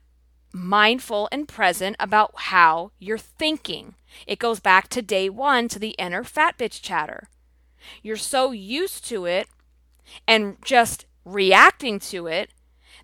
mindful 0.52 1.28
and 1.32 1.48
present 1.48 1.96
about 1.98 2.32
how 2.34 2.92
you're 2.98 3.18
thinking. 3.18 3.94
It 4.26 4.38
goes 4.38 4.60
back 4.60 4.88
to 4.88 5.02
day 5.02 5.28
one 5.28 5.68
to 5.68 5.78
the 5.78 5.96
inner 5.98 6.24
fat 6.24 6.56
bitch 6.56 6.80
chatter. 6.80 7.28
You're 8.02 8.16
so 8.16 8.52
used 8.52 9.04
to 9.08 9.26
it 9.26 9.48
and 10.26 10.56
just 10.64 11.06
reacting 11.24 11.98
to 11.98 12.26
it 12.26 12.50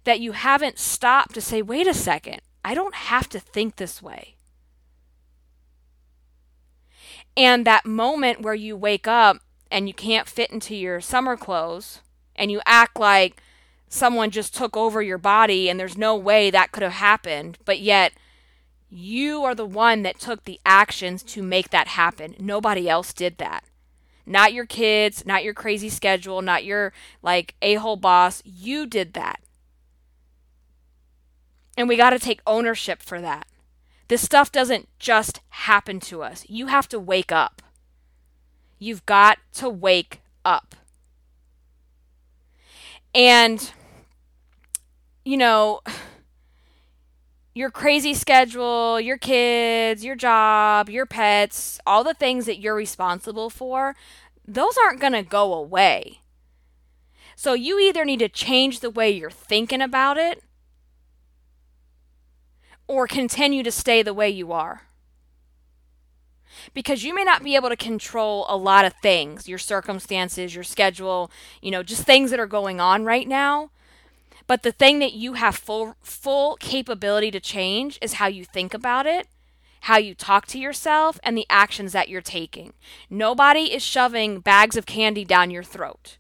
that 0.05 0.21
you 0.21 0.33
haven't 0.33 0.79
stopped 0.79 1.35
to 1.35 1.41
say, 1.41 1.61
wait 1.61 1.87
a 1.87 1.95
second, 1.95 2.41
I 2.65 2.75
don't 2.75 2.95
have 2.95 3.29
to 3.31 3.41
think 3.41 3.77
this 3.77 4.01
way. 4.01 4.37
And 7.37 7.67
that 7.67 7.87
moment 7.87 8.43
where 8.43 8.55
you 8.55 8.77
wake 8.77 9.07
up 9.07 9.39
and 9.71 9.89
you 9.89 9.95
can't 9.95 10.29
fit 10.29 10.51
into 10.51 10.75
your 10.75 11.01
summer 11.01 11.37
clothes 11.37 12.01
and 12.37 12.51
you 12.51 12.61
act 12.67 12.99
like 12.99 13.41
someone 13.89 14.31
just 14.31 14.55
took 14.55 14.77
over 14.77 15.03
your 15.03 15.19
body 15.19 15.69
and 15.69 15.79
there's 15.79 15.99
no 15.99 16.17
way 16.17 16.51
that 16.51 16.73
could 16.73 16.83
have 16.83 16.93
happened, 16.93 17.59
but 17.65 17.81
yet 17.81 18.13
you 18.89 19.45
are 19.45 19.55
the 19.55 19.67
one 19.67 20.03
that 20.03 20.19
took 20.19 20.45
the 20.45 20.61
actions 20.67 21.23
to 21.23 21.43
make 21.43 21.71
that 21.71 21.89
happen. 21.89 22.35
Nobody 22.39 22.89
else 22.89 23.13
did 23.13 23.39
that. 23.39 23.65
Not 24.27 24.53
your 24.53 24.67
kids, 24.67 25.25
not 25.25 25.45
your 25.45 25.55
crazy 25.55 25.89
schedule, 25.89 26.43
not 26.43 26.65
your 26.65 26.93
like 27.23 27.55
a 27.63 27.75
hole 27.75 27.97
boss. 27.97 28.43
You 28.45 28.87
did 28.87 29.13
that. 29.15 29.41
And 31.77 31.89
we 31.89 31.97
got 31.97 32.11
to 32.11 32.19
take 32.19 32.41
ownership 32.47 33.01
for 33.03 33.21
that. 33.21 33.47
This 34.11 34.23
stuff 34.23 34.51
doesn't 34.51 34.89
just 34.99 35.39
happen 35.51 36.01
to 36.01 36.21
us. 36.25 36.45
You 36.49 36.67
have 36.67 36.89
to 36.89 36.99
wake 36.99 37.31
up. 37.31 37.63
You've 38.77 39.07
got 39.07 39.39
to 39.53 39.71
wake 39.71 40.21
up. 40.45 40.75
And, 43.15 43.71
you 45.25 45.37
know, 45.37 45.83
your 47.55 47.71
crazy 47.71 48.13
schedule, 48.13 49.01
your 49.01 49.17
kids, 49.17 50.05
your 50.05 50.17
job, 50.17 50.91
your 50.91 51.07
pets, 51.07 51.79
all 51.87 52.03
the 52.03 52.13
things 52.13 52.47
that 52.47 52.59
you're 52.59 52.75
responsible 52.75 53.49
for, 53.49 53.95
those 54.45 54.77
aren't 54.85 54.99
going 54.99 55.13
to 55.13 55.23
go 55.23 55.55
away. 55.55 56.19
So 57.37 57.53
you 57.53 57.79
either 57.79 58.05
need 58.05 58.19
to 58.19 58.29
change 58.29 58.81
the 58.81 58.91
way 58.91 59.09
you're 59.09 59.31
thinking 59.31 59.81
about 59.81 60.19
it 60.19 60.43
or 62.91 63.07
continue 63.07 63.63
to 63.63 63.71
stay 63.71 64.03
the 64.03 64.13
way 64.13 64.29
you 64.29 64.51
are. 64.51 64.83
Because 66.75 67.05
you 67.05 67.15
may 67.15 67.23
not 67.23 67.45
be 67.45 67.55
able 67.55 67.69
to 67.69 67.77
control 67.77 68.45
a 68.49 68.57
lot 68.57 68.85
of 68.85 68.95
things, 68.95 69.49
your 69.49 69.59
circumstances, 69.59 70.57
your 70.57 70.65
schedule, 70.65 71.31
you 71.63 71.71
know, 71.71 71.85
just 71.85 72.03
things 72.03 72.33
that 72.33 72.41
are 72.41 72.49
going 72.49 72.81
on 72.81 73.05
right 73.05 73.29
now. 73.29 73.71
But 74.49 74.65
the 74.65 74.73
thing 74.73 74.99
that 74.99 75.13
you 75.13 75.35
have 75.35 75.55
full 75.55 75.95
full 76.03 76.57
capability 76.57 77.31
to 77.31 77.39
change 77.39 77.97
is 78.03 78.15
how 78.15 78.27
you 78.27 78.45
think 78.45 78.75
about 78.75 79.07
it, 79.07 79.29
how 79.83 79.97
you 79.97 80.13
talk 80.13 80.47
to 80.49 80.59
yourself, 80.59 81.21
and 81.23 81.39
the 81.39 81.47
actions 81.49 81.93
that 81.93 82.09
you're 82.09 82.21
taking. 82.21 82.73
Nobody 83.09 83.73
is 83.73 83.85
shoving 83.85 84.41
bags 84.41 84.77
of 84.77 84.85
candy 84.85 85.25
down 85.25 85.53
your 85.53 85.63
throat. 85.63 86.17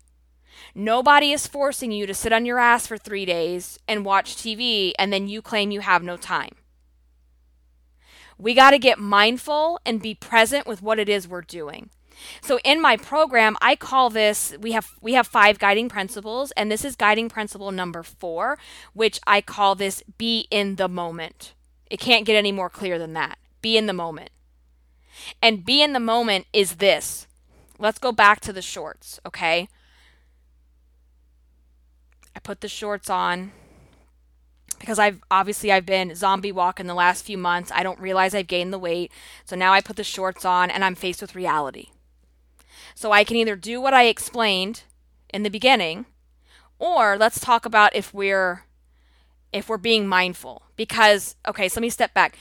Nobody 0.72 1.32
is 1.32 1.48
forcing 1.48 1.90
you 1.90 2.06
to 2.06 2.14
sit 2.14 2.32
on 2.32 2.46
your 2.46 2.60
ass 2.60 2.86
for 2.86 2.96
three 2.96 3.24
days 3.24 3.80
and 3.88 4.04
watch 4.04 4.36
TV 4.36 4.92
and 5.00 5.12
then 5.12 5.26
you 5.26 5.42
claim 5.42 5.72
you 5.72 5.80
have 5.80 6.04
no 6.04 6.16
time. 6.16 6.54
We 8.40 8.54
got 8.54 8.70
to 8.70 8.78
get 8.78 8.98
mindful 8.98 9.78
and 9.84 10.00
be 10.00 10.14
present 10.14 10.66
with 10.66 10.80
what 10.82 10.98
it 10.98 11.08
is 11.08 11.28
we're 11.28 11.42
doing. 11.42 11.90
So 12.40 12.58
in 12.64 12.80
my 12.80 12.96
program, 12.96 13.56
I 13.60 13.76
call 13.76 14.10
this 14.10 14.54
we 14.60 14.72
have 14.72 14.88
we 15.00 15.14
have 15.14 15.26
five 15.26 15.58
guiding 15.58 15.88
principles 15.88 16.50
and 16.52 16.70
this 16.70 16.84
is 16.84 16.96
guiding 16.96 17.28
principle 17.28 17.70
number 17.70 18.02
4, 18.02 18.58
which 18.92 19.20
I 19.26 19.40
call 19.40 19.74
this 19.74 20.02
be 20.18 20.46
in 20.50 20.76
the 20.76 20.88
moment. 20.88 21.54
It 21.90 22.00
can't 22.00 22.26
get 22.26 22.36
any 22.36 22.52
more 22.52 22.70
clear 22.70 22.98
than 22.98 23.12
that. 23.14 23.38
Be 23.62 23.76
in 23.76 23.86
the 23.86 23.92
moment. 23.92 24.30
And 25.42 25.64
be 25.64 25.82
in 25.82 25.92
the 25.92 26.00
moment 26.00 26.46
is 26.52 26.76
this. 26.76 27.26
Let's 27.78 27.98
go 27.98 28.12
back 28.12 28.40
to 28.40 28.52
the 28.52 28.62
shorts, 28.62 29.20
okay? 29.26 29.68
I 32.34 32.40
put 32.40 32.60
the 32.60 32.68
shorts 32.68 33.10
on 33.10 33.52
because 34.80 34.98
I've 34.98 35.22
obviously 35.30 35.70
I've 35.70 35.86
been 35.86 36.16
zombie 36.16 36.50
walking 36.50 36.86
the 36.86 36.94
last 36.94 37.24
few 37.24 37.38
months. 37.38 37.70
I 37.72 37.84
don't 37.84 38.00
realize 38.00 38.34
I've 38.34 38.48
gained 38.48 38.72
the 38.72 38.78
weight. 38.78 39.12
So 39.44 39.54
now 39.54 39.72
I 39.72 39.80
put 39.80 39.96
the 39.96 40.02
shorts 40.02 40.44
on 40.44 40.70
and 40.70 40.84
I'm 40.84 40.96
faced 40.96 41.20
with 41.20 41.36
reality. 41.36 41.90
So 42.94 43.12
I 43.12 43.22
can 43.22 43.36
either 43.36 43.56
do 43.56 43.80
what 43.80 43.94
I 43.94 44.04
explained 44.06 44.82
in 45.32 45.44
the 45.44 45.50
beginning 45.50 46.06
or 46.78 47.16
let's 47.16 47.38
talk 47.38 47.64
about 47.64 47.94
if 47.94 48.12
we're 48.12 48.64
if 49.52 49.68
we're 49.68 49.78
being 49.78 50.06
mindful 50.08 50.62
because 50.76 51.36
okay, 51.46 51.68
so 51.68 51.78
let 51.78 51.82
me 51.82 51.90
step 51.90 52.14
back. 52.14 52.36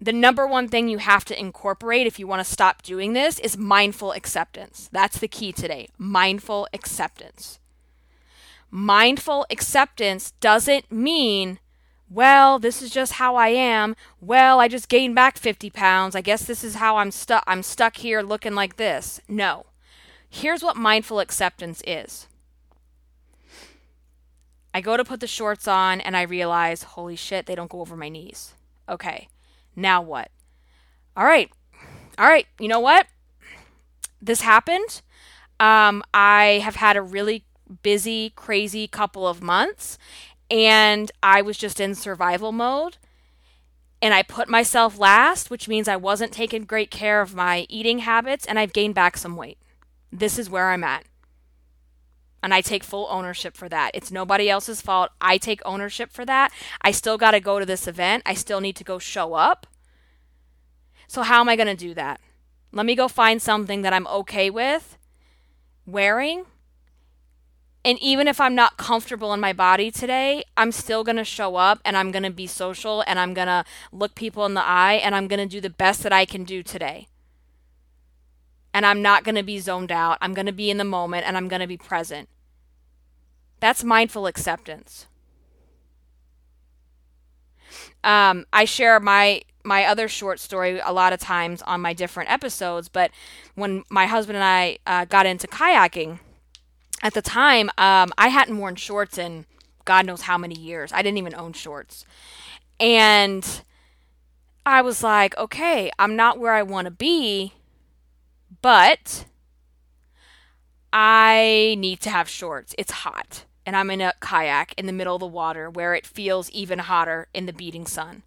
the 0.00 0.12
number 0.12 0.46
one 0.46 0.68
thing 0.68 0.88
you 0.88 0.98
have 0.98 1.24
to 1.24 1.38
incorporate 1.38 2.06
if 2.06 2.18
you 2.18 2.26
want 2.26 2.44
to 2.44 2.52
stop 2.52 2.82
doing 2.82 3.12
this 3.12 3.38
is 3.40 3.56
mindful 3.56 4.12
acceptance. 4.12 4.88
That's 4.92 5.18
the 5.18 5.28
key 5.28 5.52
today 5.52 5.88
mindful 5.98 6.68
acceptance. 6.72 7.58
Mindful 8.70 9.46
acceptance 9.50 10.32
doesn't 10.40 10.92
mean, 10.92 11.58
well, 12.10 12.58
this 12.58 12.82
is 12.82 12.90
just 12.90 13.14
how 13.14 13.36
I 13.36 13.48
am. 13.48 13.96
Well, 14.20 14.60
I 14.60 14.68
just 14.68 14.88
gained 14.88 15.14
back 15.14 15.38
50 15.38 15.70
pounds. 15.70 16.14
I 16.14 16.20
guess 16.20 16.44
this 16.44 16.64
is 16.64 16.76
how 16.76 16.96
I'm 16.96 17.10
stuck. 17.10 17.44
I'm 17.46 17.62
stuck 17.62 17.98
here 17.98 18.22
looking 18.22 18.54
like 18.54 18.76
this. 18.76 19.20
No. 19.28 19.66
Here's 20.28 20.62
what 20.62 20.76
mindful 20.76 21.20
acceptance 21.20 21.82
is. 21.86 22.26
I 24.74 24.80
go 24.80 24.96
to 24.96 25.04
put 25.04 25.20
the 25.20 25.26
shorts 25.26 25.66
on 25.66 26.00
and 26.00 26.16
I 26.16 26.22
realize, 26.22 26.82
holy 26.82 27.16
shit, 27.16 27.46
they 27.46 27.54
don't 27.54 27.70
go 27.70 27.80
over 27.80 27.96
my 27.96 28.08
knees. 28.08 28.54
Okay. 28.88 29.28
Now 29.74 30.02
what? 30.02 30.30
All 31.16 31.24
right. 31.24 31.50
All 32.18 32.26
right. 32.26 32.46
You 32.58 32.68
know 32.68 32.80
what? 32.80 33.06
This 34.20 34.42
happened. 34.42 35.02
Um, 35.60 36.02
I 36.12 36.60
have 36.62 36.76
had 36.76 36.96
a 36.96 37.02
really 37.02 37.44
busy, 37.82 38.30
crazy 38.30 38.86
couple 38.86 39.26
of 39.26 39.42
months, 39.42 39.98
and 40.50 41.10
I 41.22 41.42
was 41.42 41.58
just 41.58 41.80
in 41.80 41.94
survival 41.94 42.52
mode. 42.52 42.96
And 44.00 44.14
I 44.14 44.22
put 44.22 44.48
myself 44.48 44.98
last, 44.98 45.50
which 45.50 45.66
means 45.66 45.88
I 45.88 45.96
wasn't 45.96 46.32
taking 46.32 46.64
great 46.64 46.90
care 46.90 47.20
of 47.20 47.34
my 47.34 47.66
eating 47.68 48.00
habits, 48.00 48.46
and 48.46 48.58
I've 48.58 48.72
gained 48.72 48.94
back 48.94 49.16
some 49.16 49.34
weight. 49.34 49.58
This 50.12 50.38
is 50.38 50.48
where 50.48 50.70
I'm 50.70 50.84
at. 50.84 51.04
And 52.40 52.54
I 52.54 52.60
take 52.60 52.84
full 52.84 53.08
ownership 53.10 53.56
for 53.56 53.68
that. 53.68 53.90
It's 53.94 54.12
nobody 54.12 54.48
else's 54.48 54.80
fault. 54.80 55.10
I 55.20 55.38
take 55.38 55.60
ownership 55.64 56.12
for 56.12 56.24
that. 56.24 56.52
I 56.80 56.92
still 56.92 57.18
got 57.18 57.32
to 57.32 57.40
go 57.40 57.58
to 57.58 57.66
this 57.66 57.88
event. 57.88 58.22
I 58.24 58.34
still 58.34 58.60
need 58.60 58.76
to 58.76 58.84
go 58.84 59.00
show 59.00 59.34
up. 59.34 59.66
So, 61.08 61.22
how 61.22 61.40
am 61.40 61.48
I 61.48 61.56
going 61.56 61.66
to 61.66 61.74
do 61.74 61.94
that? 61.94 62.20
Let 62.70 62.86
me 62.86 62.94
go 62.94 63.08
find 63.08 63.42
something 63.42 63.82
that 63.82 63.92
I'm 63.92 64.06
okay 64.06 64.50
with 64.50 64.96
wearing. 65.86 66.44
And 67.88 67.98
even 68.00 68.28
if 68.28 68.38
I'm 68.38 68.54
not 68.54 68.76
comfortable 68.76 69.32
in 69.32 69.40
my 69.40 69.54
body 69.54 69.90
today, 69.90 70.44
I'm 70.58 70.72
still 70.72 71.02
going 71.02 71.16
to 71.16 71.24
show 71.24 71.56
up 71.56 71.80
and 71.86 71.96
I'm 71.96 72.10
going 72.10 72.22
to 72.22 72.30
be 72.30 72.46
social 72.46 73.02
and 73.06 73.18
I'm 73.18 73.32
going 73.32 73.46
to 73.46 73.64
look 73.90 74.14
people 74.14 74.44
in 74.44 74.52
the 74.52 74.62
eye 74.62 75.00
and 75.02 75.14
I'm 75.14 75.26
going 75.26 75.40
to 75.40 75.46
do 75.46 75.58
the 75.58 75.70
best 75.70 76.02
that 76.02 76.12
I 76.12 76.26
can 76.26 76.44
do 76.44 76.62
today 76.62 77.08
and 78.74 78.84
I'm 78.84 79.00
not 79.00 79.24
going 79.24 79.36
to 79.36 79.42
be 79.42 79.58
zoned 79.58 79.90
out. 79.90 80.18
I'm 80.20 80.34
going 80.34 80.44
to 80.44 80.52
be 80.52 80.68
in 80.68 80.76
the 80.76 80.84
moment 80.84 81.26
and 81.26 81.34
I'm 81.34 81.48
going 81.48 81.62
to 81.62 81.66
be 81.66 81.78
present. 81.78 82.28
That's 83.58 83.82
mindful 83.82 84.26
acceptance. 84.26 85.06
Um, 88.04 88.44
I 88.52 88.66
share 88.66 89.00
my 89.00 89.40
my 89.64 89.86
other 89.86 90.08
short 90.08 90.40
story 90.40 90.78
a 90.78 90.92
lot 90.92 91.14
of 91.14 91.20
times 91.20 91.62
on 91.62 91.80
my 91.80 91.94
different 91.94 92.30
episodes, 92.30 92.90
but 92.90 93.10
when 93.54 93.82
my 93.88 94.04
husband 94.04 94.36
and 94.36 94.44
I 94.44 94.78
uh, 94.86 95.06
got 95.06 95.24
into 95.24 95.46
kayaking, 95.46 96.18
at 97.02 97.14
the 97.14 97.22
time 97.22 97.70
um, 97.78 98.12
I 98.18 98.28
hadn't 98.28 98.58
worn 98.58 98.76
shorts 98.76 99.18
in 99.18 99.46
God 99.84 100.04
knows 100.04 100.22
how 100.22 100.36
many 100.36 100.58
years. 100.58 100.92
I 100.92 101.02
didn't 101.02 101.18
even 101.18 101.34
own 101.34 101.52
shorts, 101.54 102.04
and 102.78 103.62
I 104.66 104.82
was 104.82 105.02
like, 105.02 105.36
okay, 105.38 105.90
I'm 105.98 106.14
not 106.14 106.38
where 106.38 106.52
I 106.52 106.62
want 106.62 106.84
to 106.84 106.90
be 106.90 107.54
but 108.62 109.24
I 110.92 111.76
need 111.78 112.00
to 112.00 112.10
have 112.10 112.28
shorts. 112.28 112.74
It's 112.78 112.92
hot. 112.92 113.44
And 113.66 113.76
I'm 113.76 113.90
in 113.90 114.00
a 114.00 114.14
kayak 114.20 114.72
in 114.78 114.86
the 114.86 114.92
middle 114.92 115.16
of 115.16 115.20
the 115.20 115.26
water 115.26 115.68
where 115.68 115.94
it 115.94 116.06
feels 116.06 116.50
even 116.50 116.78
hotter 116.78 117.28
in 117.34 117.46
the 117.46 117.52
beating 117.52 117.86
sun. 117.86 118.22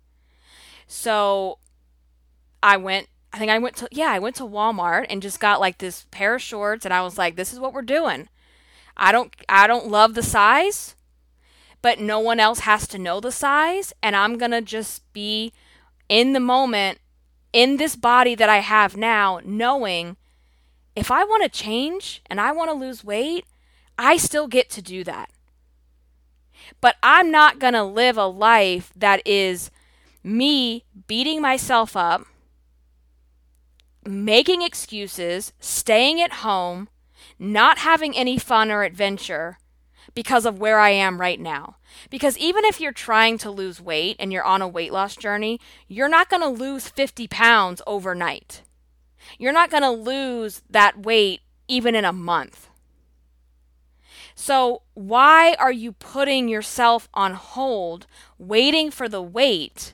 So 0.86 1.57
I 2.62 2.77
went, 2.77 3.07
I 3.34 3.39
think 3.39 3.49
I 3.49 3.57
went 3.57 3.75
to, 3.77 3.88
yeah, 3.91 4.12
I 4.12 4.19
went 4.19 4.36
to 4.36 4.43
Walmart 4.43 5.07
and 5.10 5.21
just 5.21 5.39
got 5.39 5.60
like 5.60 5.79
this 5.79 6.05
pair 6.12 6.36
of 6.36 6.41
shorts 6.41 6.86
and 6.86 6.93
I 6.93 7.01
was 7.01 7.17
like, 7.17 7.36
this 7.36 7.51
is 7.51 7.60
what 7.60 7.73
we're 7.73 7.81
doing. 7.81 8.29
I 8.97 9.12
don't, 9.12 9.36
I 9.49 9.67
don't 9.67 9.88
love 9.88 10.13
the 10.13 10.23
size, 10.23 10.95
but 11.82 11.99
no 11.99 12.19
one 12.19 12.39
else 12.39 12.60
has 12.60 12.88
to 12.89 12.99
know 12.99 13.19
the 13.19 13.32
size. 13.32 13.93
And 14.04 14.15
I'm 14.15 14.38
going 14.38 14.51
to 14.51 14.62
just 14.62 15.12
be 15.13 15.54
in 16.10 16.34
the 16.34 16.39
moment 16.39 16.99
in 17.54 17.77
this 17.77 17.95
body 17.95 18.36
that 18.36 18.49
I 18.49 18.60
have 18.60 18.95
now, 18.95 19.39
knowing 19.43 20.17
if 20.95 21.12
I 21.12 21.23
want 21.23 21.43
to 21.43 21.49
change 21.49 22.21
and 22.27 22.39
I 22.39 22.51
want 22.51 22.69
to 22.69 22.75
lose 22.75 23.04
weight, 23.04 23.45
I 23.97 24.17
still 24.17 24.47
get 24.47 24.69
to 24.71 24.82
do 24.82 25.04
that. 25.04 25.30
But 26.80 26.95
I'm 27.01 27.32
not 27.32 27.60
going 27.60 27.73
to 27.73 27.84
live 27.84 28.17
a 28.17 28.25
life 28.25 28.91
that 28.95 29.21
is 29.25 29.71
me 30.23 30.86
beating 31.08 31.41
myself 31.41 31.95
up, 31.95 32.25
making 34.06 34.62
excuses, 34.62 35.54
staying 35.60 36.21
at 36.21 36.34
home, 36.34 36.89
not 37.41 37.80
having 37.80 38.15
any 38.15 38.38
fun 38.38 38.69
or 38.69 38.84
adventure 38.84 39.58
because 40.13 40.45
of 40.45 40.60
where 40.60 40.80
I 40.80 40.91
am 40.91 41.19
right 41.19 41.39
now. 41.39 41.77
Because 42.12 42.38
even 42.38 42.63
if 42.65 42.80
you're 42.80 42.91
trying 42.91 43.39
to 43.39 43.49
lose 43.49 43.82
weight 43.82 44.15
and 44.19 44.32
you're 44.32 44.43
on 44.43 44.62
a 44.62 44.67
weight 44.67 44.93
loss 44.93 45.15
journey, 45.15 45.60
you're 45.88 46.08
not 46.08 46.30
going 46.30 46.43
to 46.43 46.47
lose 46.47 46.88
50 46.88 47.27
pounds 47.27 47.82
overnight. 47.88 48.62
You're 49.39 49.54
not 49.54 49.71
going 49.71 49.82
to 49.82 49.89
lose 49.89 50.62
that 50.69 51.01
weight 51.01 51.41
even 51.67 51.95
in 51.95 52.06
a 52.06 52.13
month. 52.13 52.69
So, 54.36 54.84
why 54.93 55.56
are 55.56 55.71
you 55.71 55.93
putting 55.93 56.47
yourself 56.47 57.10
on 57.13 57.34
hold, 57.34 58.06
waiting 58.38 58.91
for 58.91 59.10
the 59.10 59.21
weight, 59.21 59.93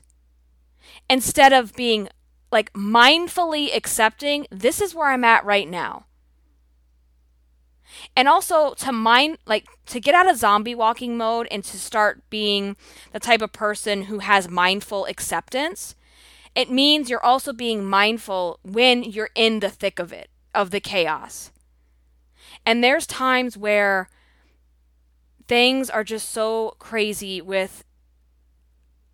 instead 1.08 1.52
of 1.52 1.74
being 1.74 2.08
like 2.52 2.72
mindfully 2.72 3.74
accepting 3.74 4.46
this 4.50 4.80
is 4.80 4.94
where 4.94 5.08
I'm 5.08 5.24
at 5.24 5.44
right 5.44 5.68
now? 5.68 6.04
And 8.16 8.28
also 8.28 8.74
to 8.74 8.92
mind 8.92 9.38
like 9.46 9.66
to 9.86 10.00
get 10.00 10.14
out 10.14 10.28
of 10.28 10.36
zombie 10.36 10.74
walking 10.74 11.16
mode 11.16 11.48
and 11.50 11.64
to 11.64 11.78
start 11.78 12.22
being 12.30 12.76
the 13.12 13.20
type 13.20 13.42
of 13.42 13.52
person 13.52 14.02
who 14.02 14.20
has 14.20 14.48
mindful 14.48 15.06
acceptance 15.06 15.94
it 16.58 16.72
means 16.72 17.08
you're 17.08 17.24
also 17.24 17.52
being 17.52 17.84
mindful 17.84 18.58
when 18.62 19.04
you're 19.04 19.30
in 19.36 19.60
the 19.60 19.68
thick 19.68 20.00
of 20.00 20.12
it 20.12 20.28
of 20.52 20.72
the 20.72 20.80
chaos. 20.80 21.52
And 22.66 22.82
there's 22.82 23.06
times 23.06 23.56
where 23.56 24.08
things 25.46 25.88
are 25.88 26.02
just 26.02 26.30
so 26.30 26.74
crazy 26.80 27.40
with 27.40 27.84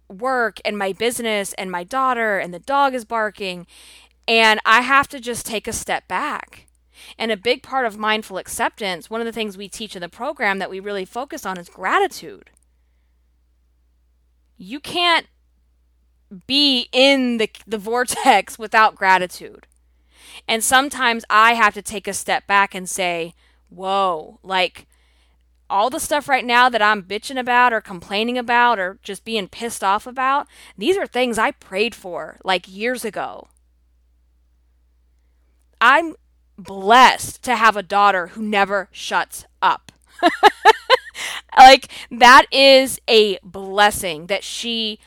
work 0.08 0.58
and 0.64 0.78
my 0.78 0.94
business 0.94 1.52
and 1.54 1.70
my 1.70 1.84
daughter 1.84 2.38
and 2.38 2.54
the 2.54 2.58
dog 2.58 2.94
is 2.94 3.04
barking 3.04 3.66
and 4.26 4.58
I 4.64 4.80
have 4.80 5.08
to 5.08 5.20
just 5.20 5.44
take 5.44 5.68
a 5.68 5.72
step 5.72 6.08
back 6.08 6.66
and 7.18 7.30
a 7.30 7.36
big 7.36 7.62
part 7.62 7.86
of 7.86 7.98
mindful 7.98 8.38
acceptance, 8.38 9.10
one 9.10 9.20
of 9.20 9.26
the 9.26 9.32
things 9.32 9.56
we 9.56 9.68
teach 9.68 9.94
in 9.94 10.02
the 10.02 10.08
program 10.08 10.58
that 10.58 10.70
we 10.70 10.80
really 10.80 11.04
focus 11.04 11.44
on 11.44 11.58
is 11.58 11.68
gratitude. 11.68 12.50
You 14.56 14.80
can't 14.80 15.26
be 16.46 16.88
in 16.92 17.38
the, 17.38 17.50
the 17.66 17.78
vortex 17.78 18.58
without 18.58 18.94
gratitude. 18.94 19.66
And 20.48 20.62
sometimes 20.62 21.24
I 21.30 21.54
have 21.54 21.74
to 21.74 21.82
take 21.82 22.08
a 22.08 22.12
step 22.12 22.46
back 22.46 22.74
and 22.74 22.88
say, 22.88 23.34
whoa, 23.68 24.38
like 24.42 24.86
all 25.70 25.90
the 25.90 26.00
stuff 26.00 26.28
right 26.28 26.44
now 26.44 26.68
that 26.68 26.82
I'm 26.82 27.02
bitching 27.02 27.38
about 27.38 27.72
or 27.72 27.80
complaining 27.80 28.36
about 28.36 28.78
or 28.78 28.98
just 29.02 29.24
being 29.24 29.48
pissed 29.48 29.82
off 29.82 30.06
about, 30.06 30.46
these 30.76 30.96
are 30.96 31.06
things 31.06 31.38
I 31.38 31.52
prayed 31.52 31.94
for 31.94 32.38
like 32.44 32.68
years 32.68 33.04
ago. 33.04 33.48
I'm 35.80 36.14
blessed 36.56 37.42
to 37.42 37.56
have 37.56 37.76
a 37.76 37.82
daughter 37.82 38.28
who 38.28 38.42
never 38.42 38.88
shuts 38.92 39.44
up. 39.60 39.92
like, 41.58 41.88
that 42.10 42.46
is 42.50 43.00
a 43.08 43.38
blessing 43.42 44.26
that 44.26 44.44
she 44.44 44.98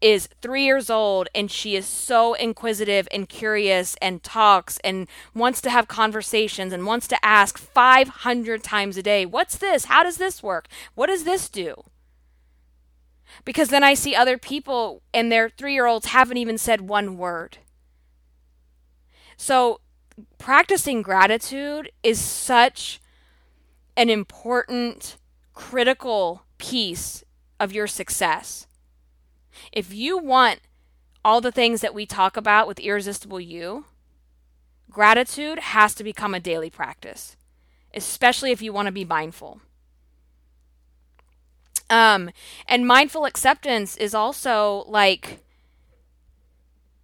is 0.00 0.28
three 0.40 0.64
years 0.64 0.88
old 0.88 1.28
and 1.34 1.50
she 1.50 1.76
is 1.76 1.86
so 1.86 2.34
inquisitive 2.34 3.06
and 3.12 3.28
curious 3.28 3.96
and 4.00 4.22
talks 4.22 4.78
and 4.82 5.06
wants 5.34 5.60
to 5.60 5.70
have 5.70 5.88
conversations 5.88 6.72
and 6.72 6.86
wants 6.86 7.06
to 7.08 7.24
ask 7.24 7.58
500 7.58 8.62
times 8.62 8.96
a 8.96 9.02
day, 9.02 9.26
What's 9.26 9.58
this? 9.58 9.86
How 9.86 10.02
does 10.02 10.16
this 10.16 10.42
work? 10.42 10.68
What 10.94 11.08
does 11.08 11.24
this 11.24 11.48
do? 11.48 11.84
Because 13.44 13.68
then 13.68 13.84
I 13.84 13.94
see 13.94 14.14
other 14.14 14.38
people 14.38 15.02
and 15.12 15.30
their 15.30 15.48
three 15.48 15.74
year 15.74 15.86
olds 15.86 16.06
haven't 16.06 16.38
even 16.38 16.58
said 16.58 16.80
one 16.82 17.16
word. 17.16 17.58
So 19.36 19.80
practicing 20.38 21.02
gratitude 21.02 21.90
is 22.02 22.20
such 22.20 23.00
an 23.96 24.10
important, 24.10 25.16
critical 25.54 26.42
piece 26.58 27.24
of 27.58 27.72
your 27.72 27.86
success. 27.86 28.66
If 29.72 29.92
you 29.92 30.18
want 30.18 30.60
all 31.24 31.40
the 31.40 31.52
things 31.52 31.80
that 31.80 31.94
we 31.94 32.06
talk 32.06 32.36
about 32.36 32.66
with 32.66 32.80
Irresistible 32.80 33.40
You, 33.40 33.84
gratitude 34.90 35.58
has 35.58 35.94
to 35.94 36.04
become 36.04 36.34
a 36.34 36.40
daily 36.40 36.70
practice, 36.70 37.36
especially 37.94 38.52
if 38.52 38.62
you 38.62 38.72
want 38.72 38.86
to 38.86 38.92
be 38.92 39.04
mindful. 39.04 39.60
Um, 41.90 42.30
and 42.66 42.86
mindful 42.86 43.24
acceptance 43.24 43.96
is 43.96 44.14
also 44.14 44.84
like 44.86 45.40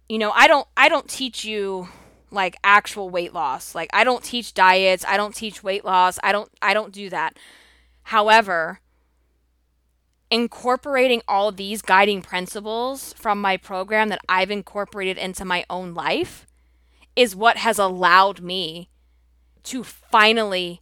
you 0.09 0.17
know, 0.17 0.31
I 0.31 0.47
don't 0.47 0.67
I 0.75 0.89
don't 0.89 1.07
teach 1.07 1.43
you 1.43 1.89
like 2.31 2.57
actual 2.63 3.09
weight 3.09 3.33
loss. 3.33 3.73
Like 3.75 3.89
I 3.93 4.03
don't 4.03 4.23
teach 4.23 4.53
diets, 4.53 5.05
I 5.07 5.17
don't 5.17 5.35
teach 5.35 5.63
weight 5.63 5.85
loss. 5.85 6.19
I 6.23 6.31
don't 6.31 6.49
I 6.61 6.73
don't 6.73 6.93
do 6.93 7.09
that. 7.09 7.37
However, 8.03 8.79
incorporating 10.29 11.21
all 11.27 11.51
these 11.51 11.81
guiding 11.81 12.21
principles 12.21 13.13
from 13.13 13.39
my 13.39 13.57
program 13.57 14.09
that 14.09 14.21
I've 14.27 14.51
incorporated 14.51 15.17
into 15.17 15.45
my 15.45 15.65
own 15.69 15.93
life 15.93 16.45
is 17.15 17.35
what 17.35 17.57
has 17.57 17.79
allowed 17.79 18.41
me 18.41 18.89
to 19.63 19.83
finally 19.83 20.81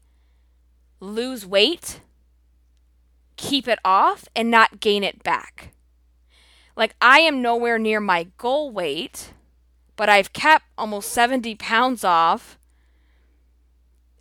lose 1.00 1.46
weight, 1.46 2.02
keep 3.38 3.68
it 3.68 3.80
off, 3.86 4.26
and 4.36 4.52
not 4.52 4.80
gain 4.80 5.04
it 5.04 5.24
back. 5.24 5.72
Like, 6.76 6.96
I 7.00 7.20
am 7.20 7.42
nowhere 7.42 7.80
near 7.80 8.00
my 8.00 8.28
goal 8.38 8.70
weight, 8.72 9.34
but 9.96 10.10
I've 10.10 10.34
kept 10.34 10.66
almost 10.78 11.12
70 11.12 11.56
pounds 11.56 12.04
off 12.04 12.58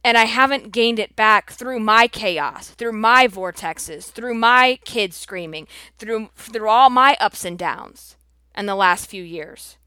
and 0.04 0.18
I 0.18 0.26
haven't 0.26 0.70
gained 0.70 0.98
it 0.98 1.16
back 1.16 1.50
through 1.50 1.80
my 1.80 2.06
chaos, 2.06 2.68
through 2.68 2.92
my 2.92 3.26
vortexes, 3.26 4.10
through 4.10 4.34
my 4.34 4.78
kids 4.84 5.16
screaming, 5.16 5.66
through 5.98 6.28
through 6.36 6.68
all 6.68 6.90
my 6.90 7.16
ups 7.20 7.44
and 7.44 7.58
downs 7.58 8.16
in 8.56 8.66
the 8.66 8.74
last 8.74 9.06
few 9.06 9.24
years. 9.24 9.78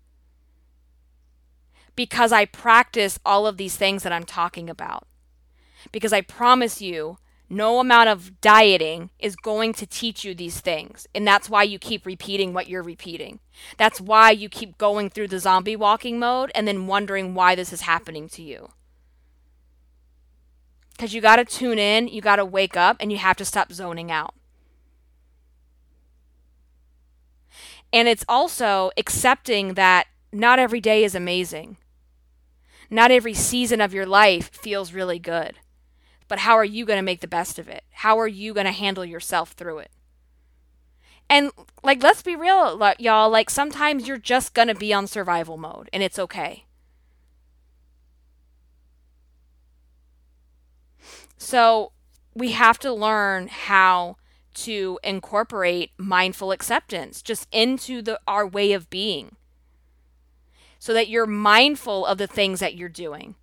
Because 1.95 2.31
I 2.31 2.45
practice 2.45 3.19
all 3.23 3.45
of 3.45 3.57
these 3.57 3.75
things 3.75 4.03
that 4.03 4.11
I'm 4.11 4.25
talking 4.25 4.69
about. 4.69 5.07
Because 5.91 6.13
I 6.13 6.21
promise 6.21 6.81
you, 6.81 7.17
no 7.49 7.79
amount 7.79 8.09
of 8.09 8.41
dieting 8.41 9.09
is 9.19 9.35
going 9.35 9.73
to 9.73 9.85
teach 9.85 10.25
you 10.25 10.35
these 10.35 10.59
things. 10.59 11.07
And 11.15 11.25
that's 11.25 11.49
why 11.49 11.63
you 11.63 11.79
keep 11.79 12.05
repeating 12.05 12.53
what 12.53 12.67
you're 12.67 12.83
repeating. 12.83 13.39
That's 13.77 14.01
why 14.01 14.31
you 14.31 14.49
keep 14.49 14.77
going 14.77 15.09
through 15.09 15.29
the 15.29 15.39
zombie 15.39 15.75
walking 15.75 16.19
mode 16.19 16.51
and 16.53 16.67
then 16.67 16.87
wondering 16.87 17.33
why 17.33 17.55
this 17.55 17.71
is 17.71 17.81
happening 17.81 18.27
to 18.29 18.41
you. 18.41 18.69
Because 20.91 21.13
you 21.13 21.21
got 21.21 21.35
to 21.37 21.45
tune 21.45 21.77
in, 21.77 22.07
you 22.07 22.21
got 22.21 22.37
to 22.37 22.45
wake 22.45 22.75
up, 22.75 22.97
and 22.99 23.11
you 23.11 23.19
have 23.19 23.37
to 23.37 23.45
stop 23.45 23.71
zoning 23.71 24.11
out. 24.11 24.33
And 27.93 28.07
it's 28.07 28.25
also 28.27 28.91
accepting 28.97 29.75
that 29.75 30.07
not 30.33 30.59
every 30.59 30.81
day 30.81 31.03
is 31.03 31.15
amazing. 31.15 31.77
Not 32.89 33.11
every 33.11 33.33
season 33.33 33.79
of 33.79 33.93
your 33.93 34.05
life 34.05 34.49
feels 34.53 34.91
really 34.91 35.19
good. 35.19 35.59
But 36.27 36.39
how 36.39 36.57
are 36.57 36.65
you 36.65 36.85
going 36.85 36.97
to 36.97 37.03
make 37.03 37.21
the 37.21 37.27
best 37.27 37.57
of 37.57 37.67
it? 37.67 37.83
How 37.91 38.19
are 38.19 38.27
you 38.27 38.53
going 38.53 38.65
to 38.65 38.71
handle 38.71 39.05
yourself 39.05 39.51
through 39.51 39.79
it? 39.79 39.91
And 41.29 41.51
like 41.83 42.01
let's 42.01 42.21
be 42.21 42.35
real 42.35 42.79
y'all, 42.99 43.29
like 43.29 43.49
sometimes 43.49 44.07
you're 44.07 44.17
just 44.17 44.53
going 44.53 44.69
to 44.69 44.75
be 44.75 44.93
on 44.93 45.07
survival 45.07 45.57
mode 45.57 45.89
and 45.91 46.01
it's 46.01 46.19
okay. 46.19 46.65
So 51.37 51.91
we 52.33 52.51
have 52.51 52.79
to 52.79 52.93
learn 52.93 53.47
how 53.47 54.17
to 54.55 54.99
incorporate 55.03 55.91
mindful 55.97 56.51
acceptance 56.51 57.21
just 57.21 57.47
into 57.51 58.01
the 58.01 58.19
our 58.27 58.47
way 58.47 58.73
of 58.73 58.89
being 58.89 59.35
so 60.79 60.93
that 60.93 61.09
you're 61.09 61.27
mindful 61.27 62.05
of 62.05 62.17
the 62.17 62.27
things 62.27 62.59
that 62.59 62.75
you're 62.75 62.89
doing 62.89 63.35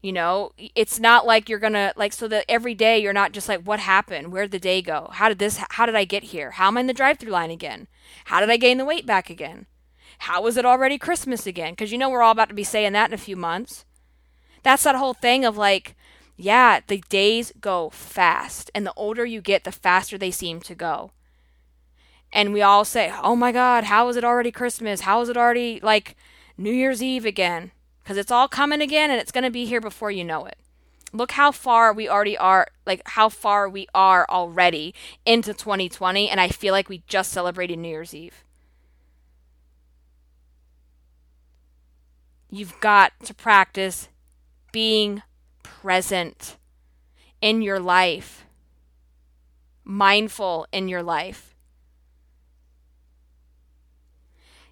you 0.00 0.12
know 0.12 0.52
it's 0.74 1.00
not 1.00 1.26
like 1.26 1.48
you're 1.48 1.58
gonna 1.58 1.92
like 1.96 2.12
so 2.12 2.28
that 2.28 2.44
every 2.48 2.74
day 2.74 2.98
you're 2.98 3.12
not 3.12 3.32
just 3.32 3.48
like 3.48 3.60
what 3.62 3.80
happened 3.80 4.32
where'd 4.32 4.50
the 4.50 4.58
day 4.58 4.80
go 4.80 5.10
how 5.14 5.28
did 5.28 5.38
this 5.38 5.60
how 5.70 5.86
did 5.86 5.96
i 5.96 6.04
get 6.04 6.24
here 6.24 6.52
how 6.52 6.68
am 6.68 6.76
i 6.76 6.80
in 6.80 6.86
the 6.86 6.92
drive 6.92 7.18
through 7.18 7.32
line 7.32 7.50
again 7.50 7.88
how 8.26 8.40
did 8.40 8.50
i 8.50 8.56
gain 8.56 8.78
the 8.78 8.84
weight 8.84 9.06
back 9.06 9.28
again 9.28 9.66
how 10.20 10.46
is 10.46 10.56
it 10.56 10.64
already 10.64 10.98
christmas 10.98 11.46
again 11.46 11.72
because 11.72 11.90
you 11.90 11.98
know 11.98 12.08
we're 12.08 12.22
all 12.22 12.32
about 12.32 12.48
to 12.48 12.54
be 12.54 12.64
saying 12.64 12.92
that 12.92 13.10
in 13.10 13.14
a 13.14 13.18
few 13.18 13.36
months 13.36 13.84
that's 14.62 14.84
that 14.84 14.96
whole 14.96 15.14
thing 15.14 15.44
of 15.44 15.56
like 15.56 15.96
yeah, 16.40 16.80
the 16.86 17.02
days 17.08 17.52
go 17.60 17.90
fast. 17.90 18.70
And 18.74 18.86
the 18.86 18.94
older 18.94 19.26
you 19.26 19.42
get, 19.42 19.64
the 19.64 19.72
faster 19.72 20.16
they 20.16 20.30
seem 20.30 20.60
to 20.60 20.74
go. 20.74 21.10
And 22.32 22.52
we 22.52 22.62
all 22.62 22.84
say, 22.84 23.12
oh 23.22 23.34
my 23.34 23.50
God, 23.50 23.84
how 23.84 24.08
is 24.08 24.16
it 24.16 24.24
already 24.24 24.52
Christmas? 24.52 25.00
How 25.00 25.20
is 25.20 25.28
it 25.28 25.36
already 25.36 25.80
like 25.82 26.16
New 26.56 26.70
Year's 26.70 27.02
Eve 27.02 27.26
again? 27.26 27.72
Because 28.08 28.16
it's 28.16 28.30
all 28.30 28.48
coming 28.48 28.80
again 28.80 29.10
and 29.10 29.20
it's 29.20 29.30
going 29.30 29.44
to 29.44 29.50
be 29.50 29.66
here 29.66 29.82
before 29.82 30.10
you 30.10 30.24
know 30.24 30.46
it. 30.46 30.56
Look 31.12 31.32
how 31.32 31.52
far 31.52 31.92
we 31.92 32.08
already 32.08 32.38
are, 32.38 32.68
like 32.86 33.02
how 33.04 33.28
far 33.28 33.68
we 33.68 33.86
are 33.94 34.24
already 34.30 34.94
into 35.26 35.52
2020. 35.52 36.30
And 36.30 36.40
I 36.40 36.48
feel 36.48 36.72
like 36.72 36.88
we 36.88 37.02
just 37.06 37.30
celebrated 37.30 37.78
New 37.78 37.90
Year's 37.90 38.14
Eve. 38.14 38.44
You've 42.50 42.80
got 42.80 43.12
to 43.24 43.34
practice 43.34 44.08
being 44.72 45.22
present 45.62 46.56
in 47.42 47.60
your 47.60 47.78
life, 47.78 48.46
mindful 49.84 50.66
in 50.72 50.88
your 50.88 51.02
life. 51.02 51.47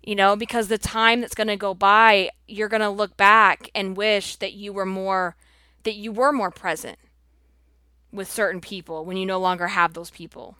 You 0.07 0.15
know, 0.15 0.37
because 0.37 0.69
the 0.69 0.79
time 0.79 1.21
that's 1.21 1.35
going 1.35 1.49
to 1.49 1.57
go 1.57 1.75
by, 1.75 2.31
you're 2.47 2.69
going 2.69 2.81
to 2.81 2.89
look 2.89 3.17
back 3.17 3.69
and 3.75 3.97
wish 3.97 4.37
that 4.37 4.55
you 4.55 4.73
were 4.73 4.87
more 4.87 5.37
that 5.83 5.97
you 5.97 6.11
were 6.11 6.33
more 6.33 6.51
present 6.51 6.99
with 8.13 8.31
certain 8.31 8.61
people 8.61 9.05
when 9.05 9.17
you 9.17 9.27
no 9.27 9.39
longer 9.39 9.69
have 9.69 9.95
those 9.95 10.11
people. 10.11 10.57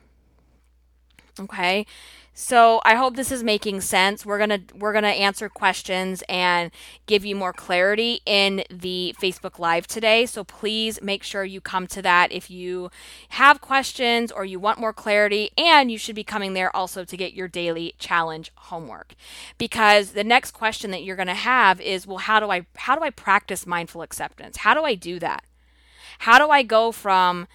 Okay? 1.39 1.85
So 2.39 2.81
I 2.85 2.93
hope 2.93 3.15
this 3.15 3.31
is 3.31 3.43
making 3.43 3.81
sense. 3.81 4.23
We're 4.23 4.37
gonna 4.37 4.59
we're 4.75 4.93
gonna 4.93 5.07
answer 5.07 5.49
questions 5.49 6.23
and 6.29 6.69
give 7.07 7.25
you 7.25 7.35
more 7.35 7.51
clarity 7.51 8.21
in 8.27 8.63
the 8.69 9.15
Facebook 9.19 9.57
Live 9.57 9.87
today. 9.87 10.27
So 10.27 10.43
please 10.43 11.01
make 11.01 11.23
sure 11.23 11.43
you 11.43 11.61
come 11.61 11.87
to 11.87 12.01
that 12.03 12.31
if 12.31 12.51
you 12.51 12.91
have 13.29 13.59
questions 13.59 14.31
or 14.31 14.45
you 14.45 14.59
want 14.59 14.77
more 14.79 14.93
clarity, 14.93 15.49
and 15.57 15.89
you 15.89 15.97
should 15.97 16.13
be 16.13 16.23
coming 16.23 16.53
there 16.53 16.73
also 16.75 17.03
to 17.03 17.17
get 17.17 17.33
your 17.33 17.47
daily 17.47 17.95
challenge 17.97 18.51
homework. 18.55 19.15
Because 19.57 20.11
the 20.11 20.23
next 20.23 20.51
question 20.51 20.91
that 20.91 21.01
you're 21.01 21.15
gonna 21.15 21.33
have 21.33 21.81
is, 21.81 22.05
well, 22.05 22.19
how 22.19 22.39
do 22.39 22.51
I 22.51 22.67
how 22.75 22.95
do 22.95 23.01
I 23.01 23.09
practice 23.09 23.65
mindful 23.65 24.03
acceptance? 24.03 24.57
How 24.57 24.75
do 24.75 24.83
I 24.83 24.93
do 24.93 25.17
that? 25.17 25.43
How 26.19 26.37
do 26.37 26.51
I 26.51 26.61
go 26.61 26.91
from 26.91 27.47